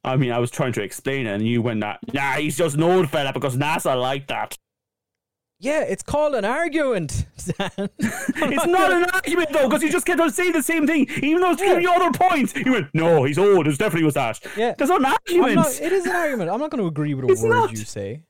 [0.03, 2.75] I mean, I was trying to explain it, and you went, "Nah, nah he's just
[2.75, 4.57] an old fella because NASA like that."
[5.59, 7.25] Yeah, it's called an argument.
[8.39, 11.41] It's not an argument though, because you just kept on saying the same thing, even
[11.41, 12.55] though it's giving you other points.
[12.55, 13.67] You went, "No, he's old.
[13.67, 14.75] It definitely was that." Yeah.
[14.77, 15.55] There's not an argument.
[15.55, 16.51] not, it is an argument.
[16.51, 17.71] I'm not going to agree with a It's word not.
[17.71, 18.21] you say.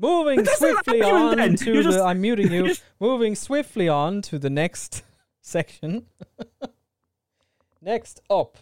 [0.00, 1.54] Moving But that's not an swiftly on then.
[1.56, 1.90] to You're the.
[1.90, 2.66] just- I'm muting you.
[2.66, 5.04] just- Moving swiftly on to the next
[5.40, 6.06] section.
[7.80, 8.58] next up.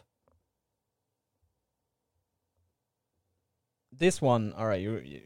[4.03, 4.80] This one, all right.
[4.80, 5.20] You, you,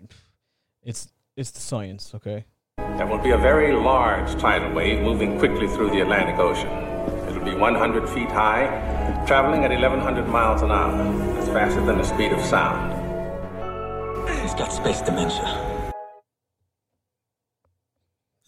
[0.83, 2.45] it's it's the science, okay.
[2.77, 6.69] There will be a very large tidal wave moving quickly through the Atlantic Ocean.
[7.27, 8.67] It'll be 100 feet high,
[9.27, 10.93] traveling at 1,100 miles an hour.
[11.33, 12.93] That's faster than the speed of sound.
[14.43, 15.93] He's got space dementia.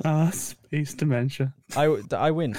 [0.05, 1.55] Ah, space dementia.
[1.75, 2.55] I, I win.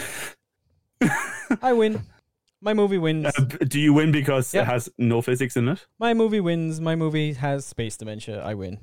[1.62, 2.02] I win.
[2.62, 3.28] My movie wins.
[3.38, 4.62] Uh, do you win because Yeah.
[4.62, 5.88] it has no physics in it?
[5.98, 6.82] My movie wins.
[6.82, 8.42] My movie has space dementia.
[8.44, 8.80] I win.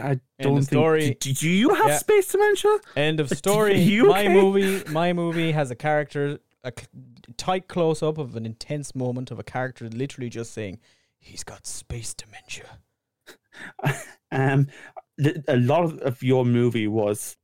[0.00, 0.66] I don't think.
[0.68, 1.16] story.
[1.20, 1.98] Do, do you have Yeah.
[1.98, 2.78] space dementia?
[2.96, 3.80] End of story.
[3.80, 6.72] you my movie, my movie has a character, a
[7.36, 10.78] tight close up of an intense moment of a character literally just saying,
[11.18, 12.78] "He's got space dementia."
[14.32, 14.66] Um,
[15.46, 17.36] a lot of your movie was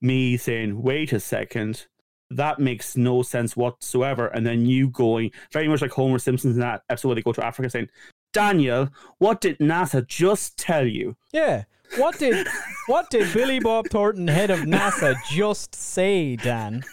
[0.00, 1.88] me saying, "Wait a second,
[2.30, 6.60] that makes no sense whatsoever," and then you going very much like Homer Simpson in
[6.60, 7.88] that episode where they go to Africa, saying,
[8.32, 11.64] "Daniel, what did NASA just tell you?" Yeah.
[11.98, 12.46] What did
[12.86, 16.84] what did Billy Bob Thornton, head of NASA, just say, Dan?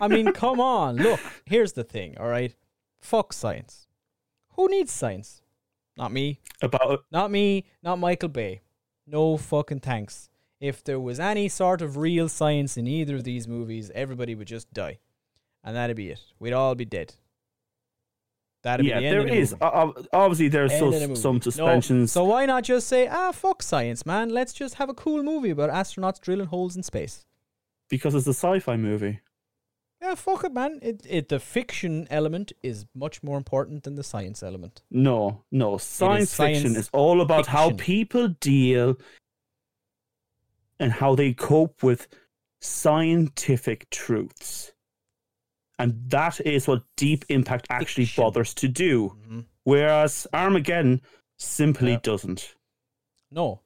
[0.00, 0.96] I mean, come on.
[0.96, 2.16] Look, here's the thing.
[2.18, 2.54] All right,
[3.00, 3.86] fuck science.
[4.56, 5.42] Who needs science?
[5.96, 6.40] Not me.
[6.62, 8.62] About Not me, not Michael Bay.
[9.06, 10.28] No fucking thanks.
[10.60, 14.48] If there was any sort of real science in either of these movies, everybody would
[14.48, 14.98] just die.
[15.62, 16.20] And that'd be it.
[16.38, 17.14] We'd all be dead.
[18.62, 21.36] That'd yeah, be the end there of the is o- obviously there's so, the some
[21.36, 22.10] No, suspensions.
[22.12, 24.30] so why not just say, ah, fuck science, man.
[24.30, 27.24] Let's just have a cool movie about astronauts drilling holes in space.
[27.88, 29.20] because it's a sci-fi movie.
[30.02, 30.78] Yeah, fuck it, man.
[30.82, 34.82] It it the fiction element is much more important than the science element.
[34.90, 35.78] No, no.
[35.78, 38.96] Science, science fiction is all about how people deal
[40.80, 42.08] and how they cope with
[42.60, 44.72] scientific truths.
[45.78, 48.22] And that is what Deep Impact actually Fiction.
[48.24, 49.10] bothers to do.
[49.26, 49.46] Mhm.
[49.64, 51.02] Whereas Armageddon
[51.36, 52.00] simply Yeah.
[52.02, 52.56] doesn't.
[53.30, 53.60] No,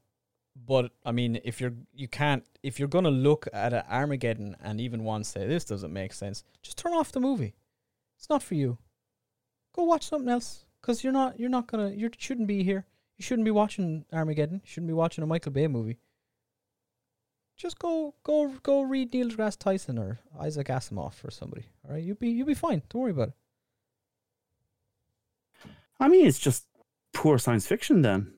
[0.56, 4.80] but I mean, if you're you can't if you're gonna look at a Armageddon and
[4.80, 7.54] even one say this doesn't make sense, just turn off the movie.
[8.18, 8.78] It's not for you.
[9.72, 12.86] Go watch something else because you're not you're not gonna you shouldn't be here.
[13.16, 14.60] You shouldn't be watching Armageddon.
[14.64, 15.98] You shouldn't be watching a Michael Bay movie.
[17.62, 21.66] Just go go go read Neil deGrasse Tyson or Isaac Asimov or somebody.
[21.86, 22.82] All right, you'll be you'll be fine.
[22.90, 23.34] Don't worry about it.
[26.00, 26.66] I mean, it's just
[27.14, 28.32] poor science fiction then.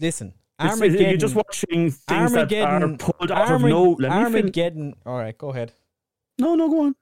[0.00, 1.08] Listen, It's- Armageddon.
[1.10, 3.90] You're just watching things that are Armageddon- pulled out Armag- of no.
[3.92, 4.94] Let Armageddon.
[5.06, 5.72] All right, go ahead.
[6.36, 6.96] No, no, go on.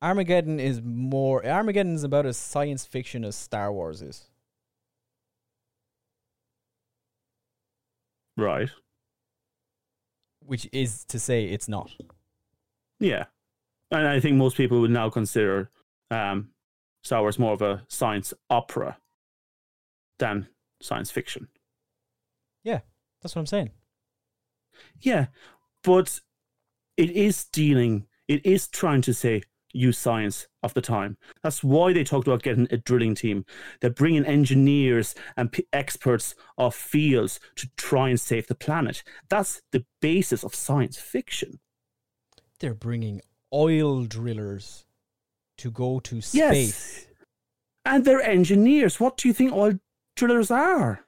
[0.00, 1.44] Armageddon is more.
[1.46, 4.30] Armageddon is about as science fiction as Star Wars is.
[8.36, 8.70] Right.
[10.44, 11.90] Which is to say, it's not.
[12.98, 13.26] Yeah.
[13.90, 15.70] And I think most people would now consider
[16.10, 16.50] um,
[17.02, 18.96] Star Wars more of a science opera
[20.18, 20.48] than
[20.80, 21.48] science fiction.
[22.64, 22.80] Yeah,
[23.20, 23.70] that's what I'm saying.
[25.00, 25.26] Yeah.
[25.82, 26.20] But
[26.96, 29.42] it is dealing, it is trying to say,
[29.72, 31.16] use science of the time.
[31.42, 33.44] That's why they talked about getting a drilling team.
[33.80, 39.02] They're bringing engineers and p- experts of fields to try and save the planet.
[39.28, 41.58] That's the basis of science fiction.
[42.60, 43.20] They're bringing
[43.52, 44.84] oil drillers
[45.58, 46.34] to go to space.
[46.34, 47.06] Yes.
[47.84, 49.00] And they're engineers.
[49.00, 49.78] What do you think oil
[50.16, 51.04] drillers are?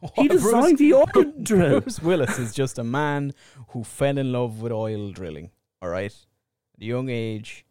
[0.14, 1.80] He Bruce- designed the oil drill.
[1.80, 3.32] Bruce Willis is just a man
[3.70, 5.50] who fell in love with oil drilling.
[5.82, 6.12] All right,
[6.76, 7.64] at a young age,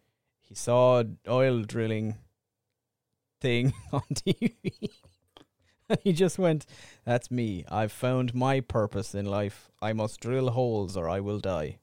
[0.48, 2.16] he saw oil drilling
[3.42, 4.54] thing on TV.
[6.04, 6.66] he just went,
[7.06, 7.66] "That's me.
[7.70, 9.70] I've found my purpose in life.
[9.82, 11.80] I must drill holes or I will die."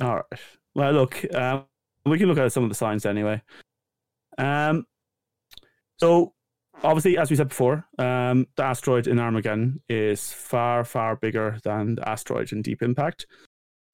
[0.00, 0.40] All right.
[0.74, 1.64] Well, look, um,
[2.06, 3.42] we can look at some of the signs anyway.
[4.36, 4.86] Um,
[5.96, 6.34] so
[6.82, 11.96] obviously, as we said before, um, the asteroid in Armageddon is far, far bigger than
[11.96, 13.26] the asteroid in Deep Impact.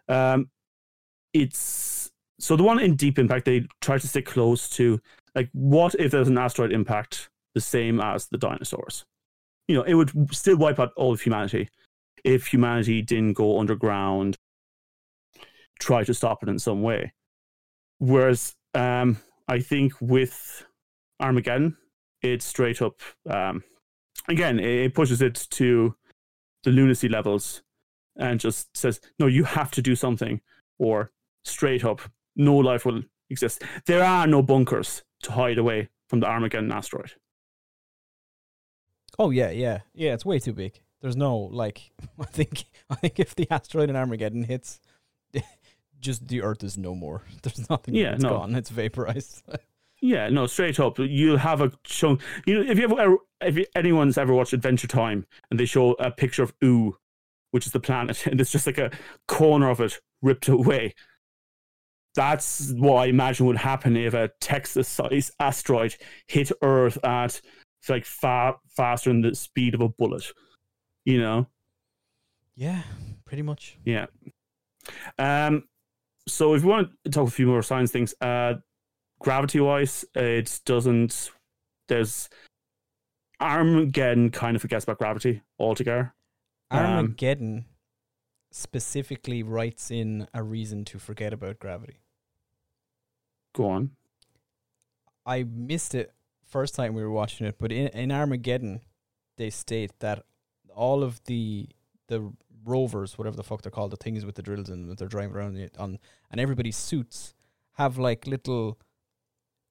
[0.09, 0.51] Um,
[1.33, 2.04] it's
[2.39, 5.01] so the one in Deep Impact they try to stick close to
[5.35, 9.05] like what if there's an asteroid impact the same as the dinosaurs?
[9.69, 11.69] You know, it would still wipe out all of humanity
[12.25, 14.37] if humanity didn't go underground
[15.81, 17.13] try to stop it in some way.
[17.99, 19.19] Whereas um,
[19.49, 20.65] I think with
[21.21, 21.77] Armageddon,
[22.23, 23.01] it's straight up.
[23.29, 23.63] Um,
[24.29, 25.95] again, it it pushes it to
[26.65, 27.63] the lunacy levels
[28.17, 30.41] and just says, "No, you have to do something,"
[30.79, 31.13] or
[31.45, 32.01] straight up,
[32.37, 37.13] "No life will exist." There are no bunkers to hide away from the Armageddon asteroid.
[39.19, 40.13] Oh yeah, yeah, yeah.
[40.15, 40.81] It's way too big.
[41.01, 41.93] There's no like.
[42.21, 44.81] I think I think if the asteroid in Armageddon hits,
[46.01, 47.23] just the Earth is no more.
[47.43, 47.95] There's nothing.
[47.95, 48.31] Yeah, it's no.
[48.31, 48.55] gone.
[48.55, 49.43] It's vaporized.
[50.01, 50.99] Yeah, no, straight up.
[50.99, 52.21] You'll have a chunk.
[52.47, 55.93] You know, if you ever, if you- anyone's ever watched Adventure Time and they show
[55.93, 56.97] a picture of Ooo,
[57.53, 58.91] which is the planet, and it's just like a
[59.29, 60.95] corner of it ripped away.
[62.15, 65.97] That's what I imagine would happen if a Texas-sized asteroid
[66.29, 67.41] hit Earth at
[67.89, 70.25] like far faster than the speed of a bullet.
[71.05, 71.47] You know.
[72.55, 72.83] yeah,
[73.25, 73.79] pretty much.
[73.85, 74.07] Yeah.
[75.19, 75.65] Um.
[76.27, 78.55] So if we want to talk a few more science things, uh,
[79.21, 81.31] gravity wise, it doesn't.
[81.89, 82.31] There's
[83.41, 86.15] Armageddon kind of forgets about gravity altogether.
[86.71, 87.67] Um, Armageddon
[88.51, 91.99] specifically writes in a reason to forget about gravity.
[93.55, 93.91] Go on.
[95.25, 96.13] I missed it
[96.47, 98.81] first time we were watching it, but in, in Armageddon,
[99.39, 100.25] they state that
[100.75, 101.69] all of the
[102.09, 102.33] the
[102.65, 105.35] rovers, whatever the fuck they're called, the things with the drills and that they're driving
[105.35, 105.99] around it on,
[106.31, 107.35] and everybody's suits
[107.73, 108.79] have like little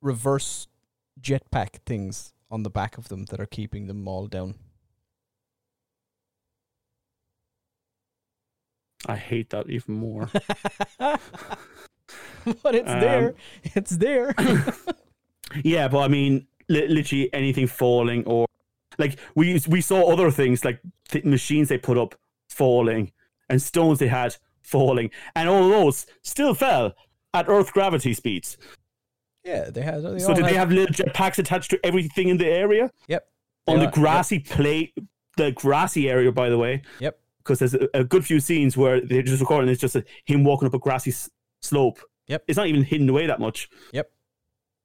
[0.02, 0.68] reverse
[1.22, 4.56] jetpack things on the back of them that are keeping them all down.
[9.06, 10.30] I hate that even more.
[12.64, 13.36] but it's Um, there.
[13.76, 14.34] It's there.
[15.64, 18.46] yeah, but I mean, li- literally anything falling or
[18.98, 20.80] like we we saw other things like
[21.10, 22.16] th- machines they put up
[22.50, 23.12] falling
[23.50, 26.94] and stones they had falling, and all those still fell
[27.34, 28.58] at Earth gravity speeds.
[29.44, 30.04] yeah, they had.
[30.04, 33.28] They so did they have little jetpacks attached to everything in the area Yep.
[33.68, 34.94] on They the grassy plate,
[35.38, 36.82] the grassy area, by the way?
[37.00, 37.20] Yep.
[37.40, 39.70] because there's a, a good few scenes where they're just recording.
[39.70, 41.30] It's just a, him walking up a grassy s-
[41.62, 42.00] slope.
[42.28, 42.44] Yep.
[42.48, 43.70] It's not even hidden away that much.
[43.92, 44.12] Yep.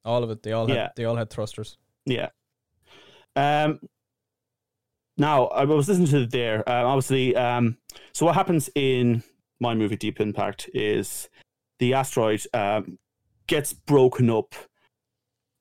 [0.05, 0.43] All of it.
[0.43, 0.75] They all had.
[0.75, 0.89] Yeah.
[0.95, 1.77] They all had thrusters.
[2.05, 2.29] Yeah.
[3.35, 3.79] Um.
[5.17, 6.67] Now I was listening to it there.
[6.67, 7.77] Uh, obviously, um.
[8.13, 9.23] So what happens in
[9.59, 11.29] my movie Deep Impact is
[11.79, 12.97] the asteroid um
[13.47, 14.55] gets broken up,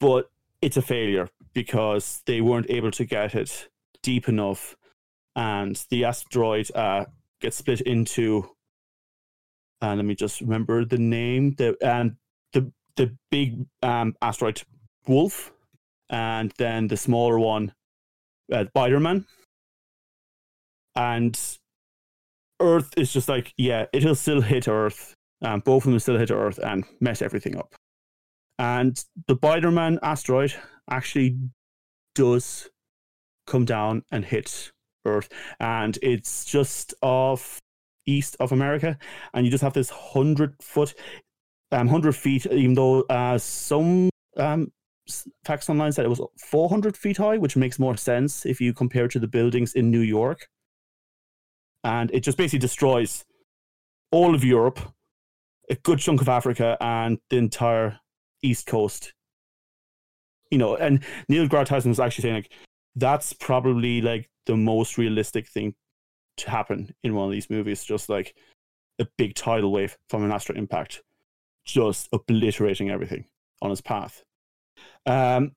[0.00, 0.30] but
[0.62, 3.68] it's a failure because they weren't able to get it
[4.02, 4.76] deep enough,
[5.36, 7.04] and the asteroid uh
[7.40, 8.50] gets split into.
[9.80, 11.54] Uh, let me just remember the name.
[11.56, 12.16] The and
[12.52, 14.62] the the big um asteroid
[15.06, 15.52] Wolf
[16.10, 17.72] and then the smaller one,
[18.52, 19.26] uh, Biederman.
[20.96, 21.38] And
[22.60, 25.14] Earth is just like, yeah, it'll still hit Earth.
[25.42, 27.74] Um, both of them still hit Earth and mess everything up.
[28.58, 30.54] And the Biederman asteroid
[30.90, 31.38] actually
[32.14, 32.68] does
[33.46, 34.72] come down and hit
[35.04, 35.28] Earth,
[35.60, 37.60] and it's just off
[38.08, 38.98] east of America,
[39.34, 40.94] and you just have this hundred foot,
[41.70, 42.46] um, hundred feet.
[42.46, 44.72] Even though uh, some um
[45.44, 49.06] facts online said it was 400 feet high, which makes more sense if you compare
[49.06, 50.48] it to the buildings in New York.
[51.84, 53.24] And it just basically destroys
[54.10, 54.80] all of Europe,
[55.70, 58.00] a good chunk of Africa, and the entire
[58.42, 59.14] East Coast.
[60.50, 62.52] You know, and Neil deGrasse Tyson was actually saying like
[62.96, 65.74] that's probably like the most realistic thing
[66.38, 68.34] to happen in one of these movies, just like
[68.98, 71.02] a big tidal wave from an asteroid impact,
[71.64, 73.24] just obliterating everything
[73.62, 74.22] on its path.
[75.06, 75.52] Um,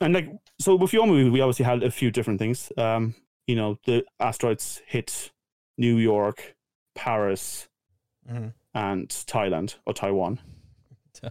[0.00, 0.28] and like
[0.60, 2.70] so with your movie, we obviously had a few different things.
[2.76, 3.14] Um,
[3.46, 5.30] you know, the asteroids hit
[5.78, 6.54] New York,
[6.94, 7.68] Paris,
[8.28, 8.48] Mm-hmm.
[8.74, 10.40] and Thailand or Taiwan.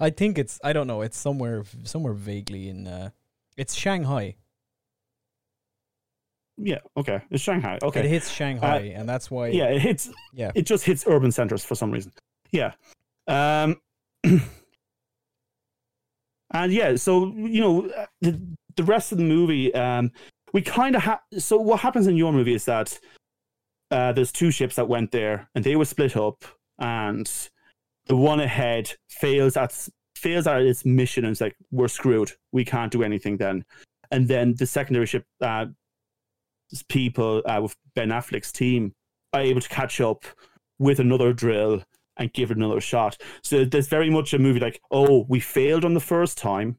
[0.00, 0.60] I think it's.
[0.62, 1.00] I don't know.
[1.00, 1.64] It's somewhere.
[1.84, 2.86] Somewhere vaguely in.
[2.86, 3.10] Uh,
[3.56, 4.36] it's Shanghai.
[6.62, 7.78] Yeah, okay, it's Shanghai.
[7.82, 9.48] Okay, it hits Shanghai, and that's why.
[9.48, 10.10] yeah, it hits.
[10.34, 10.50] Yeah.
[10.54, 12.12] It just hits urban centers for some reason.
[12.50, 12.72] Yeah.
[13.26, 13.80] Um.
[16.52, 17.90] and yeah, so you know
[18.20, 18.40] the
[18.76, 20.10] the rest of the movie, um,
[20.52, 21.20] we kind of have.
[21.38, 22.98] So what happens in your movie is that
[23.90, 26.44] uh, there's two ships that went there, and they were split up,
[26.78, 27.30] and
[28.06, 32.32] the one ahead fails at fails at its mission, and it's like we're screwed.
[32.52, 33.64] We can't do anything then.
[34.12, 35.66] And then the secondary ship, uh,
[36.88, 38.94] people uh, with Ben Affleck's team
[39.32, 40.24] are able to catch up
[40.78, 41.82] with another drill
[42.16, 43.20] and give it another shot.
[43.42, 46.78] So there's very much a movie like, oh, we failed on the first time,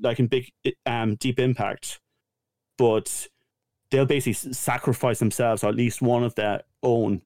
[0.00, 0.50] like in big,
[0.86, 2.00] um, deep impact,
[2.78, 3.28] but
[3.90, 7.22] they'll basically sacrifice themselves, or at least one of their own,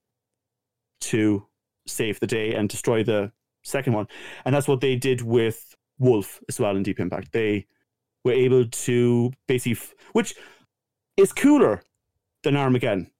[1.00, 1.46] to
[1.86, 4.08] save the day and destroy the second one.
[4.44, 7.32] And that's what they did with Wolf as well in Deep Impact.
[7.32, 7.66] They
[8.24, 9.78] were able to basically,
[10.12, 10.34] which
[11.16, 11.82] is cooler
[12.42, 13.10] than Armageddon.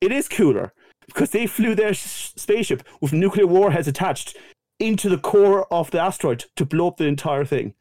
[0.00, 0.72] It is cooler
[1.06, 4.36] because they flew their s- spaceship with nuclear warheads attached
[4.78, 7.74] into the core of the asteroid to blow up the entire thing.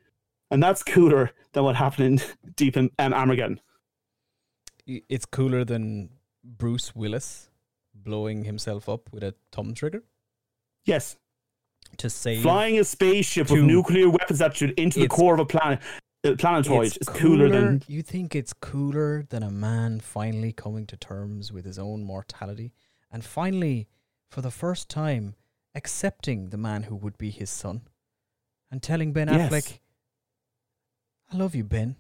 [0.51, 3.59] And that's cooler than what happened in Deep in um, Armageddon.
[4.85, 6.09] It's cooler than
[6.43, 7.49] Bruce Willis
[7.93, 10.03] blowing himself up with a thumb trigger
[10.85, 11.15] Yes,
[11.97, 12.41] to save.
[12.41, 15.79] flying a spaceship with nuclear weapons that into the core of a planet,
[16.23, 21.51] planetoid is cooler, than You think it's cooler than a man finally coming to terms
[21.51, 22.73] with his own mortality
[23.11, 23.87] and finally,
[24.29, 25.35] for the first time,
[25.75, 27.81] accepting the man who would be his son
[28.69, 29.51] and telling Ben Yes.
[29.51, 29.79] Affleck,
[31.31, 31.95] I love you, Ben.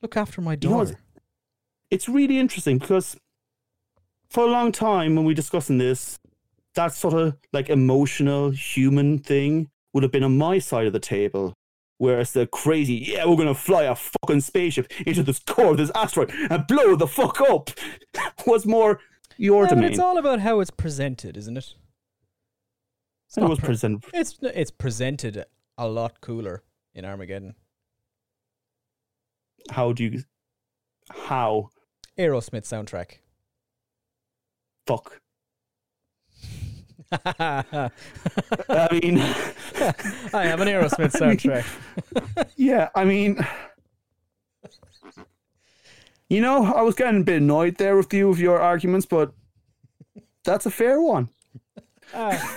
[0.00, 0.98] Look after my You know daughter.
[1.90, 3.16] it's really interesting because
[4.30, 6.18] for a long time when we discussing this,
[6.74, 11.00] that sort of like emotional human thing would have been on my side of the
[11.00, 11.52] table.
[11.98, 15.90] Whereas the crazy, yeah, we're gonna fly a fucking spaceship into this core of this
[15.94, 17.70] asteroid and blow the fuck up
[18.46, 19.00] was more
[19.36, 19.90] your Yeah, but domain.
[19.90, 21.74] it's all about how it's presented, isn't it?
[23.26, 24.04] It's it was pre- presented.
[24.14, 25.44] It's it's presented
[25.76, 26.62] a lot cooler
[26.94, 27.54] in Armageddon.
[29.70, 30.22] How do you?
[31.10, 31.70] How?
[32.18, 33.18] Aerosmith soundtrack.
[34.86, 35.20] Fuck.
[37.10, 39.18] I mean,
[40.34, 42.48] I have an Aerosmith I mean- soundtrack.
[42.56, 43.38] yeah, I mean,
[46.28, 49.32] you know, I was getting a bit annoyed there with you with your arguments, but
[50.44, 51.30] that's a fair one.
[52.14, 52.56] Ah.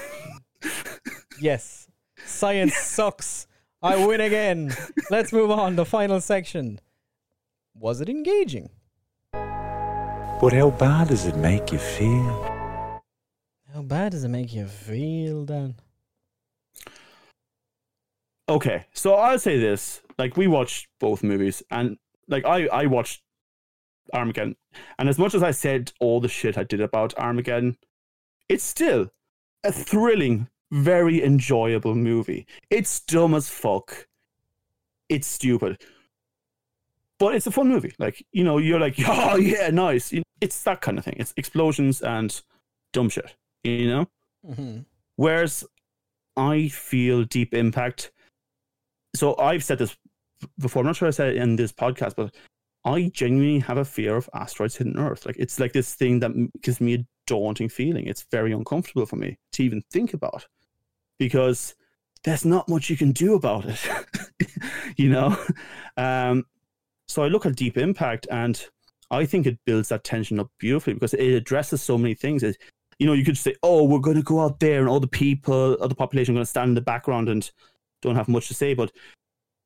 [1.39, 1.87] yes.
[2.25, 3.47] Science sucks.
[3.81, 4.73] I win again.
[5.09, 5.75] Let's move on.
[5.75, 6.79] The final section.
[7.73, 8.69] Was it engaging?
[9.33, 12.50] But how bad does it make you feel?
[13.73, 15.75] How bad does it make you feel, then?
[18.49, 21.97] Okay, so I'll say this: like we watched both movies, and
[22.27, 23.21] like I, I watched
[24.13, 24.57] Armageddon.
[24.99, 27.77] And as much as I said all the shit I did about Armageddon,
[28.49, 29.09] it's still
[29.63, 32.47] a thrilling, very enjoyable movie.
[32.69, 34.07] It's dumb as fuck.
[35.07, 35.81] It's stupid.
[37.19, 37.93] But it's a fun movie.
[37.99, 40.13] Like, you know, you're like, oh, yeah, nice.
[40.41, 41.15] It's that kind of thing.
[41.19, 42.41] It's explosions and
[42.91, 44.07] dumb shit, you know?
[44.47, 44.79] Mm-hmm.
[45.15, 45.63] Whereas
[46.37, 48.11] I feel Deep Impact.
[49.15, 49.95] So I've said this
[50.59, 50.81] before.
[50.81, 52.33] I'm not sure I said it in this podcast, but
[52.85, 55.25] I genuinely have a fear of asteroids hitting Earth.
[55.25, 56.31] Like it's like this thing that
[56.61, 58.07] gives me a daunting feeling.
[58.07, 60.47] It's very uncomfortable for me to even think about
[61.19, 61.75] because
[62.23, 63.79] there's not much you can do about it.
[64.97, 65.37] you know?
[65.97, 66.45] Um,
[67.07, 68.63] so I look at Deep Impact and
[69.11, 72.41] I think it builds that tension up beautifully because it addresses so many things.
[72.41, 72.57] It,
[73.01, 75.07] you know, you could say, oh, we're going to go out there and all the
[75.07, 77.49] people, all the population are going to stand in the background and
[78.03, 78.75] don't have much to say.
[78.75, 78.91] But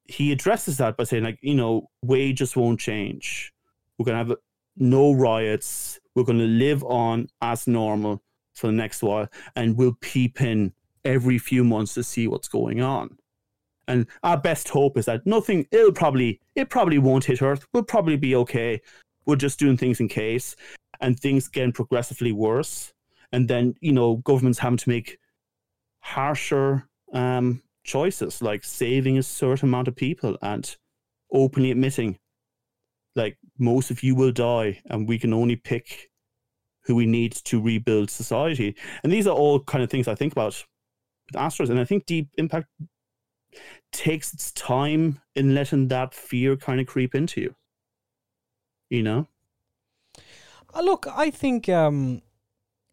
[0.05, 3.51] he addresses that by saying, like, you know, wages won't change.
[3.97, 4.38] We're going to have
[4.77, 5.99] no riots.
[6.15, 8.23] We're going to live on as normal
[8.53, 9.27] for the next while,
[9.57, 10.71] and we'll peep in
[11.03, 13.17] every few months to see what's going on.
[13.89, 15.67] And our best hope is that nothing.
[15.71, 17.67] It'll probably it probably won't hit Earth.
[17.73, 18.81] We'll probably be okay.
[19.25, 20.55] We're just doing things in case,
[21.01, 22.93] and things getting progressively worse.
[23.32, 25.17] And then you know governments having to make
[25.99, 30.76] harsher um, choices, like saving a certain amount of people and
[31.32, 32.19] openly admitting,
[33.15, 36.09] like most of you will die, and we can only pick
[36.86, 38.76] who we need to rebuild society.
[39.03, 40.63] And these are all kind of things I think about
[41.28, 42.67] with Astros, and I think Deep Impact
[43.91, 47.55] takes its time in letting that fear kind of creep into you.
[48.89, 49.28] You know.
[50.73, 52.21] Uh, look, I think um,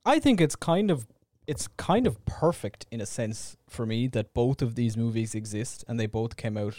[0.05, 1.07] I think it's kind of
[1.47, 5.85] it's kind of perfect in a sense for me that both of these movies exist
[5.89, 6.77] and they both came out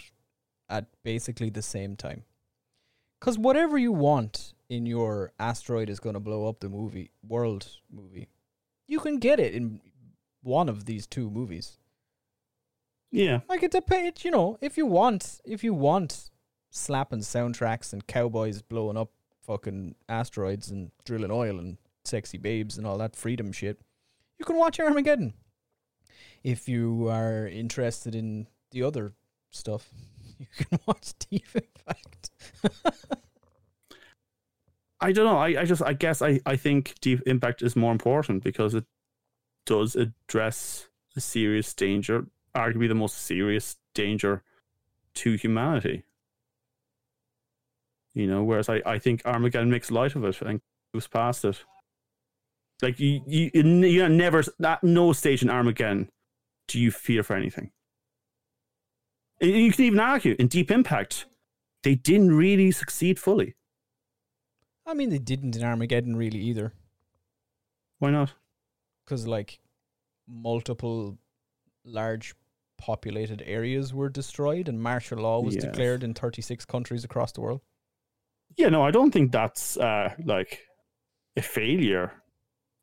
[0.69, 2.24] at basically the same time.
[3.19, 7.78] Cuz whatever you want in your asteroid is going to blow up the movie world
[7.89, 8.30] movie,
[8.88, 9.82] you can get it in
[10.41, 11.78] one of these two movies.
[13.11, 13.41] Yeah.
[13.47, 16.32] Like it depends, you know, if you want if you want
[16.71, 19.11] slapping soundtracks and cowboys blowing up
[19.41, 23.80] fucking asteroids and drilling oil and sexy babes and all that freedom shit,
[24.38, 25.34] you can watch Armageddon.
[26.43, 29.14] If you are interested in the other
[29.51, 29.89] stuff,
[30.39, 32.32] you can watch Deep Impact.
[34.99, 35.38] I don't know.
[35.38, 38.86] I, I just I guess I, I think Deep Impact is more important because it
[39.66, 44.43] does address a serious danger, arguably the most serious danger
[45.16, 46.04] to humanity.
[48.14, 50.62] You know, whereas I, I think Armageddon makes light of it and
[50.93, 51.64] goes past it.
[52.84, 56.09] Like you, you, you never at no stage in Armageddon
[56.67, 57.71] do you fear for anything.
[59.39, 61.25] You can even argue in Deep Impact,
[61.84, 63.55] they didn't really succeed fully.
[64.86, 66.73] I mean, they didn't in Armageddon really either.
[67.99, 68.34] Why not?
[69.05, 69.59] Because like
[70.27, 71.17] multiple
[71.86, 72.36] large
[72.77, 75.63] populated areas were destroyed and martial law was Yes.
[75.65, 77.61] declared in 36 countries across the world.
[78.57, 80.59] Yeah, no, I don't think that's uh, like
[81.38, 82.11] a failure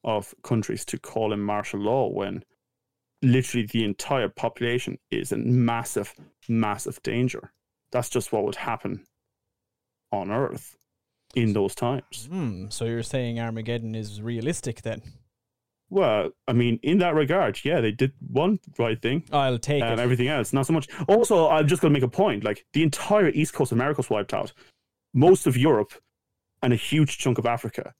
[0.05, 2.45] of countries to call in martial law when
[3.23, 6.15] literally the entire population is in massive,
[6.49, 7.53] massive danger.
[7.93, 9.05] That's just what would happen
[10.13, 10.77] on Earth
[11.35, 12.29] in those times.
[12.31, 12.67] Hmm.
[12.71, 15.03] So you're saying Armageddon is realistic then?
[15.91, 19.25] Well, I mean, in that regard, yeah, they did one right thing.
[19.33, 19.87] I'll take it.
[19.87, 20.03] and it.
[20.03, 20.89] everything else, not so much.
[21.09, 22.45] Also, I'm just going to make a point.
[22.45, 24.53] Like the entire east coast of America was wiped out,
[25.13, 25.93] most of Europe,
[26.63, 27.93] and a huge chunk of Africa.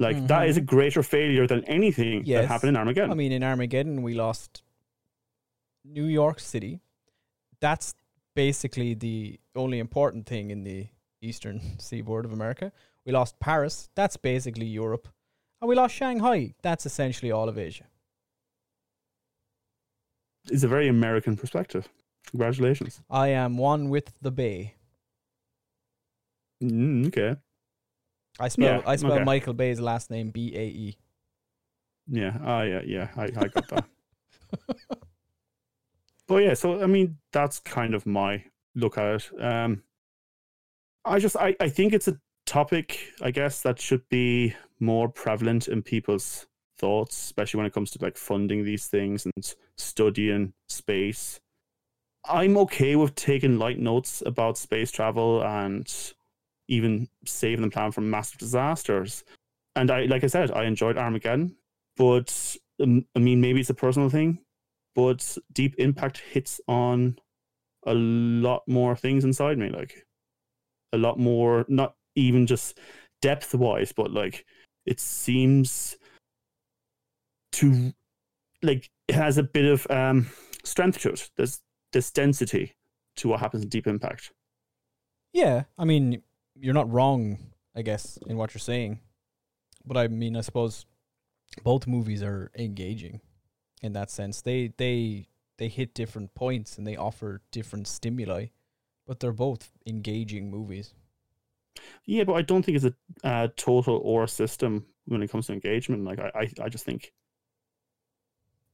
[0.00, 2.28] Like that is a greater failure than anything Mm-hmm.
[2.30, 2.42] Yes.
[2.42, 3.10] that happened in Armageddon.
[3.10, 4.62] I mean, in Armageddon, we lost
[5.84, 6.80] New York City.
[7.60, 7.94] That's
[8.36, 10.86] basically the only important thing in the
[11.20, 12.70] eastern seaboard of America.
[13.04, 13.90] We lost Paris.
[13.96, 15.08] That's basically Europe.
[15.60, 16.54] And we lost Shanghai.
[16.62, 17.84] That's essentially all of Asia.
[20.50, 21.88] it's a very American perspective.
[22.30, 23.00] Congratulations.
[23.10, 24.74] I am one with the Bay.
[26.62, 27.36] Mm, okay.
[28.38, 29.24] I spell Yeah, I spell okay.
[29.24, 30.96] Michael Bay's last name B A E.
[32.08, 32.36] Yeah.
[32.42, 33.08] Ah, yeah, yeah.
[33.16, 33.84] I, I got that.
[36.26, 39.42] but yeah, so I mean, that's kind of my look at it.
[39.42, 39.82] Um,
[41.04, 45.68] I just, I, I think it's a topic, I guess, that should be more prevalent
[45.68, 46.46] in people's
[46.78, 51.40] thoughts, especially when it comes to like funding these things and studying space.
[52.24, 55.92] I'm okay with taking light notes about space travel and
[56.68, 59.24] even saving the planet from massive disasters.
[59.76, 61.56] And I, like I said, I enjoyed Armageddon,
[61.96, 64.38] but um, I mean, maybe it's a personal thing,
[64.94, 67.18] but Deep Impact hits on
[67.86, 70.04] a lot more things inside me, like
[70.92, 72.78] a lot more, not even just
[73.22, 74.44] depth wise, but like
[74.86, 75.96] it seems
[77.52, 77.92] to
[78.62, 80.28] like it has a bit of um
[80.64, 81.30] strength to it.
[81.36, 81.60] There's
[81.92, 82.74] this density
[83.16, 84.32] to what happens in Deep Impact.
[85.32, 86.22] Yeah, I mean,
[86.60, 87.38] you're not wrong,
[87.74, 89.00] I guess, in what you're saying.
[89.84, 90.86] But I mean, I suppose
[91.62, 93.20] both movies are engaging
[93.82, 94.42] in that sense.
[94.42, 95.28] They they
[95.58, 98.46] they hit different points and they offer different stimuli,
[99.06, 100.94] but they're both engaging movies.
[102.04, 105.52] Yeah, but I don't think it's a uh, total or system when it comes to
[105.52, 106.04] engagement.
[106.04, 107.12] Like I, I, I just think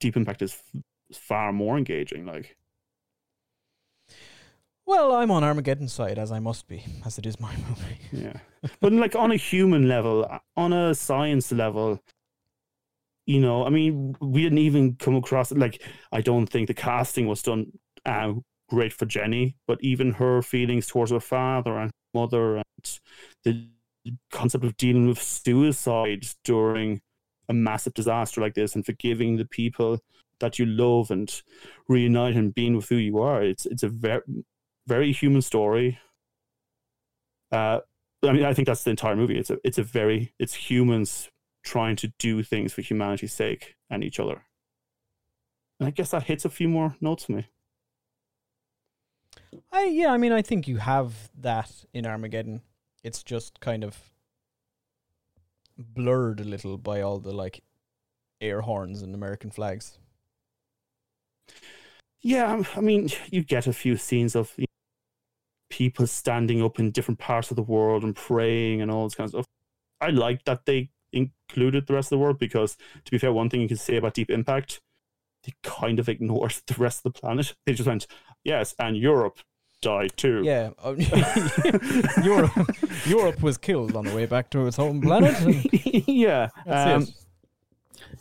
[0.01, 0.83] Deep Impact is f-
[1.17, 2.27] far more engaging.
[2.27, 2.57] Like
[4.87, 7.99] Well, I'm on Armageddon's side as I must be, as it is my movie.
[8.13, 8.35] Yeah.
[8.81, 12.01] but like on a human level, on a science level,
[13.27, 15.83] you know, I mean, we didn't even come across like
[16.13, 17.73] I don't think the casting was done
[18.05, 18.35] uh,
[18.69, 22.99] great for Jenny, but even her feelings towards her father and mother and
[23.45, 23.67] the
[24.31, 27.01] concept of dealing with suicide during
[27.49, 29.99] a massive disaster like this and forgiving the people
[30.41, 31.43] that you love and
[31.89, 33.43] reuniting and being with who you are.
[33.43, 34.21] It's it's a very
[34.87, 35.99] very human story.
[37.53, 37.81] Uh,
[38.23, 39.39] I mean, I think that's the entire movie.
[39.39, 41.31] It's a it's a very it's humans
[41.63, 44.43] trying to do things for humanity's sake and each other.
[45.81, 47.47] And I guess that hits a few more notes for me.
[49.73, 52.63] I yeah, I mean, I think you have that in Armageddon.
[53.03, 54.11] It's just kind of
[55.77, 57.63] blurred a little by all the like
[58.41, 59.99] air horns and American flags.
[62.21, 64.67] Yeah, I mean, you get a few scenes of you
[65.75, 69.27] people standing up in different parts of the world and praying and all this kind
[69.27, 69.47] of stuff.
[70.01, 73.51] I like that they included the rest of the world because, to be fair, one
[73.51, 74.81] thing you can say about Deep Impact,
[75.43, 77.55] they kind of ignored the rest of the planet.
[77.67, 78.07] They just went,
[78.45, 79.41] yes, and Europe
[79.83, 80.43] died too.
[80.45, 80.95] Yeah, uh,
[82.23, 82.53] Europe
[83.05, 85.35] Europe was killed on the way back to its home planet.
[86.09, 86.51] yeah.
[86.69, 87.09] Um.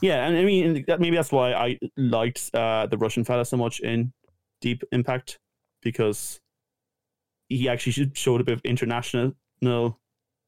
[0.02, 3.58] Yeah, and I mean that maybe that's why I liked uh, the Russian fella so
[3.58, 4.12] much in
[4.60, 5.40] Deep Impact
[5.82, 6.42] because
[7.58, 9.34] he actually showed a bit of international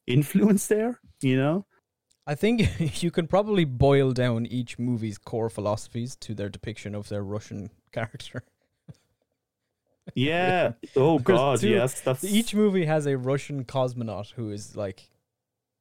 [0.08, 1.00] influence there.
[1.22, 1.66] You know,
[2.28, 2.64] I think
[3.04, 7.70] you can probably boil down each movie's core philosophies to their depiction of their Russian
[7.92, 8.44] character.
[10.14, 10.74] yeah.
[10.96, 12.02] Oh God, two- yes.
[12.02, 15.10] That's Each movie has a Russian cosmonaut who is like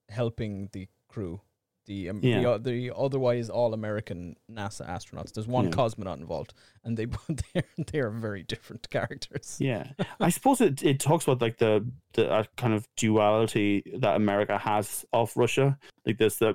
[0.08, 1.40] helping the crew.
[1.86, 2.46] The um, the, Yeah.
[2.46, 5.32] o- the otherwise all American NASA astronauts.
[5.32, 5.70] There's one Yeah.
[5.72, 7.06] cosmonaut involved, and they
[7.54, 9.58] they're they are very different characters.
[9.60, 9.88] Yeah,
[10.20, 14.56] I suppose it, it talks about like the the uh, kind of duality that America
[14.58, 15.78] has of Russia.
[16.06, 16.54] Like there's the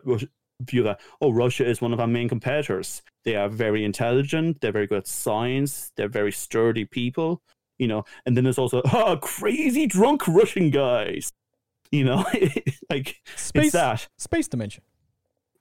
[0.62, 3.02] view that oh Russia is one of our main competitors.
[3.24, 4.62] They are very intelligent.
[4.62, 5.92] They're very good at science.
[5.96, 7.42] They're very sturdy people.
[7.78, 11.32] You know, and then there's also oh crazy drunk Russian guys.
[11.92, 12.24] You know,
[12.90, 14.08] like Space it's that.
[14.18, 14.84] space dimension.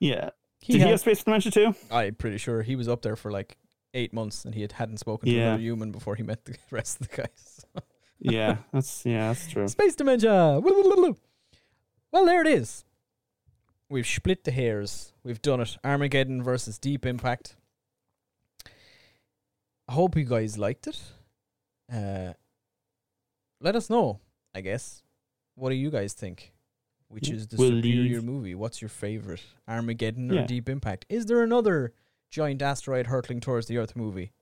[0.01, 0.31] Yeah.
[0.61, 1.75] He Did he have space dimension too?
[1.91, 3.57] I'm pretty sure he was up there for like
[3.95, 5.49] eight months, and he had, hadn't spoken to Yeah.
[5.49, 7.65] another human before he met the rest of the guys.
[8.21, 9.69] Yeah, that's yeah, that's true.
[9.69, 10.59] Space dementia.
[10.61, 12.85] Well, there it is.
[13.89, 15.13] We've split the hairs.
[15.23, 15.77] We've done it.
[15.85, 17.55] Armageddon versus Deep Impact.
[19.89, 21.01] I hope you guys liked it.
[21.93, 22.33] Uh,
[23.61, 24.19] let us know.
[24.53, 25.05] I guess.
[25.55, 26.53] What do you guys think?
[27.09, 28.55] Which is the we'll superior leave- movie?
[28.55, 29.43] What's your favorite?
[29.67, 31.07] Armageddon or Deep Impact?
[31.09, 31.95] Is there another
[32.31, 34.33] giant asteroid hurtling towards the Earth movie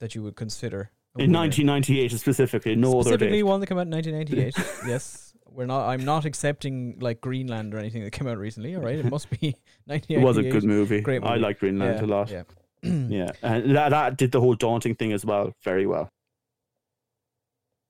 [0.00, 0.90] that you would consider?
[1.16, 1.38] In winner?
[1.40, 4.56] 1998 specifically, no other Specifically, one that came out in 1998.
[4.88, 5.86] yes, we're not.
[5.86, 8.74] I'm not accepting like Greenland or anything that came out recently.
[8.74, 9.54] All right, it must be
[9.86, 10.18] 1998.
[10.18, 11.00] It was a good movie.
[11.02, 11.32] Great movie.
[11.34, 12.30] I like Greenland yeah, a lot.
[12.30, 12.42] Yeah.
[12.82, 16.08] Yeah, and that that did the whole daunting thing as well very well.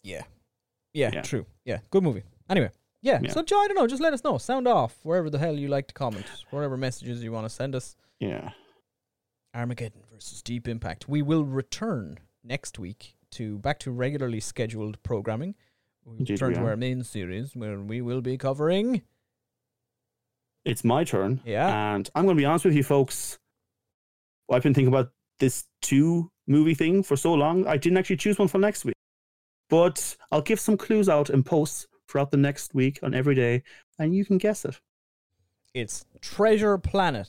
[0.02, 0.22] yeah,
[0.92, 1.22] yeah, Yeah.
[1.22, 1.46] true.
[1.64, 2.22] Yeah, good movie.
[2.50, 2.70] Anyway,
[3.04, 3.20] yeah.
[3.22, 3.30] Yeah.
[3.30, 3.86] So, Joe, I don't know.
[3.86, 4.38] Just let us know.
[4.38, 6.26] Sound off wherever the hell you like to comment.
[6.50, 7.96] Whatever messages you want to send us.
[8.18, 8.50] Yeah,
[9.54, 11.08] Armageddon versus Deep Impact.
[11.08, 15.54] We will return next week to back to regularly scheduled programming.
[16.04, 19.02] We Indeed return we to our main series where we will be covering.
[20.64, 21.40] it's my turn.
[21.44, 21.94] Yeah.
[21.94, 23.38] and I'm going to be honest with you, folks.
[24.50, 27.66] I've been thinking about this two movie thing for so long.
[27.66, 28.94] I didn't actually choose one for next week,
[29.70, 33.62] but I'll give some clues out in posts throughout the next week on every day,
[33.98, 34.80] and you can guess it.
[35.72, 37.28] It's Treasure Planet.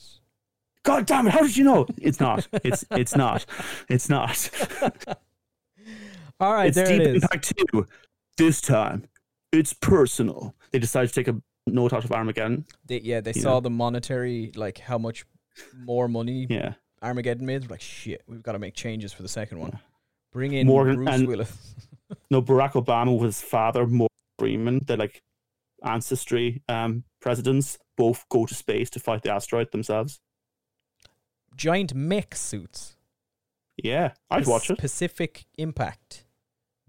[0.84, 1.31] God damn it!
[1.31, 1.88] How did you know?
[2.02, 2.47] It's not.
[2.64, 3.45] It's it's not.
[3.89, 4.49] It's not.
[6.39, 7.23] All right, it's there Deep it is.
[7.23, 7.88] Impact Two.
[8.38, 9.07] This time,
[9.52, 10.53] it's personal.
[10.72, 12.65] They decided to take a note out of Armageddon.
[12.85, 13.60] They, yeah, they saw know.
[13.61, 15.26] the monetary, like how much
[15.77, 16.73] more money Yeah.
[17.02, 17.61] Armageddon made.
[17.64, 19.80] They're like, shit, we've got to make changes for the second one.
[20.34, 21.57] Bring in Morgan Bruce and- Willis.
[22.30, 24.07] No, Barack Obama with his father, Morgan
[24.40, 24.82] Freeman.
[24.86, 25.22] they're like
[25.84, 30.20] ancestry um, presidents both go to space to fight the asteroid themselves.
[31.56, 32.95] Giant mech suits.
[33.82, 34.78] Yeah, I'd watch it.
[34.78, 36.26] Pacific Impact.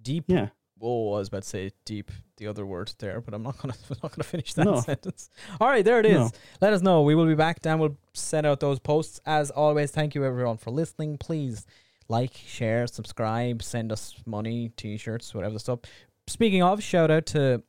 [0.01, 0.25] Deep.
[0.29, 0.49] Yeah.
[0.81, 3.75] Oh, I was about to say deep, the other word there, but I'm not gonna
[3.91, 4.81] I'm not gonna finish that No.
[4.81, 5.31] sentence.
[5.61, 6.17] All right, there it is.
[6.19, 6.31] No.
[6.61, 7.03] Let us know.
[7.03, 7.63] We will be back.
[7.63, 9.21] Dan will send out those posts.
[9.25, 11.17] As always, thank you everyone for listening.
[11.19, 11.67] Please
[12.09, 15.81] like, share, subscribe, send us money, t-shirts, whatever the stuff.
[16.29, 17.63] Speaking of, shout out to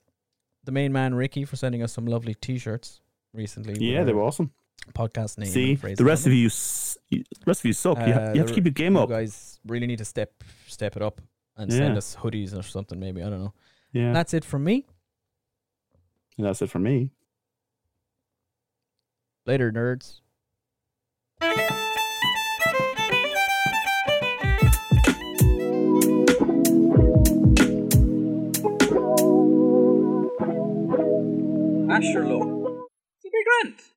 [0.63, 3.01] the main man Ricky for sending us some lovely t-shirts
[3.33, 3.75] recently.
[3.79, 4.51] Yeah, they were awesome.
[4.93, 5.49] Podcast name.
[5.49, 6.49] See, the rest of you,
[7.09, 7.97] you- the rest of you suck.
[7.99, 9.09] you, ha- Uh, you have to keep your game you up.
[9.09, 11.21] guys really need to step step it up
[11.57, 12.99] and send us hoodies or something.
[12.99, 13.53] Maybe I don't know.
[13.91, 14.85] Yeah, That's it from me.
[16.37, 17.11] and that's it for me.
[19.45, 20.19] Later, nerds.
[31.97, 32.85] Asherlo.
[33.17, 33.96] It's a big rent.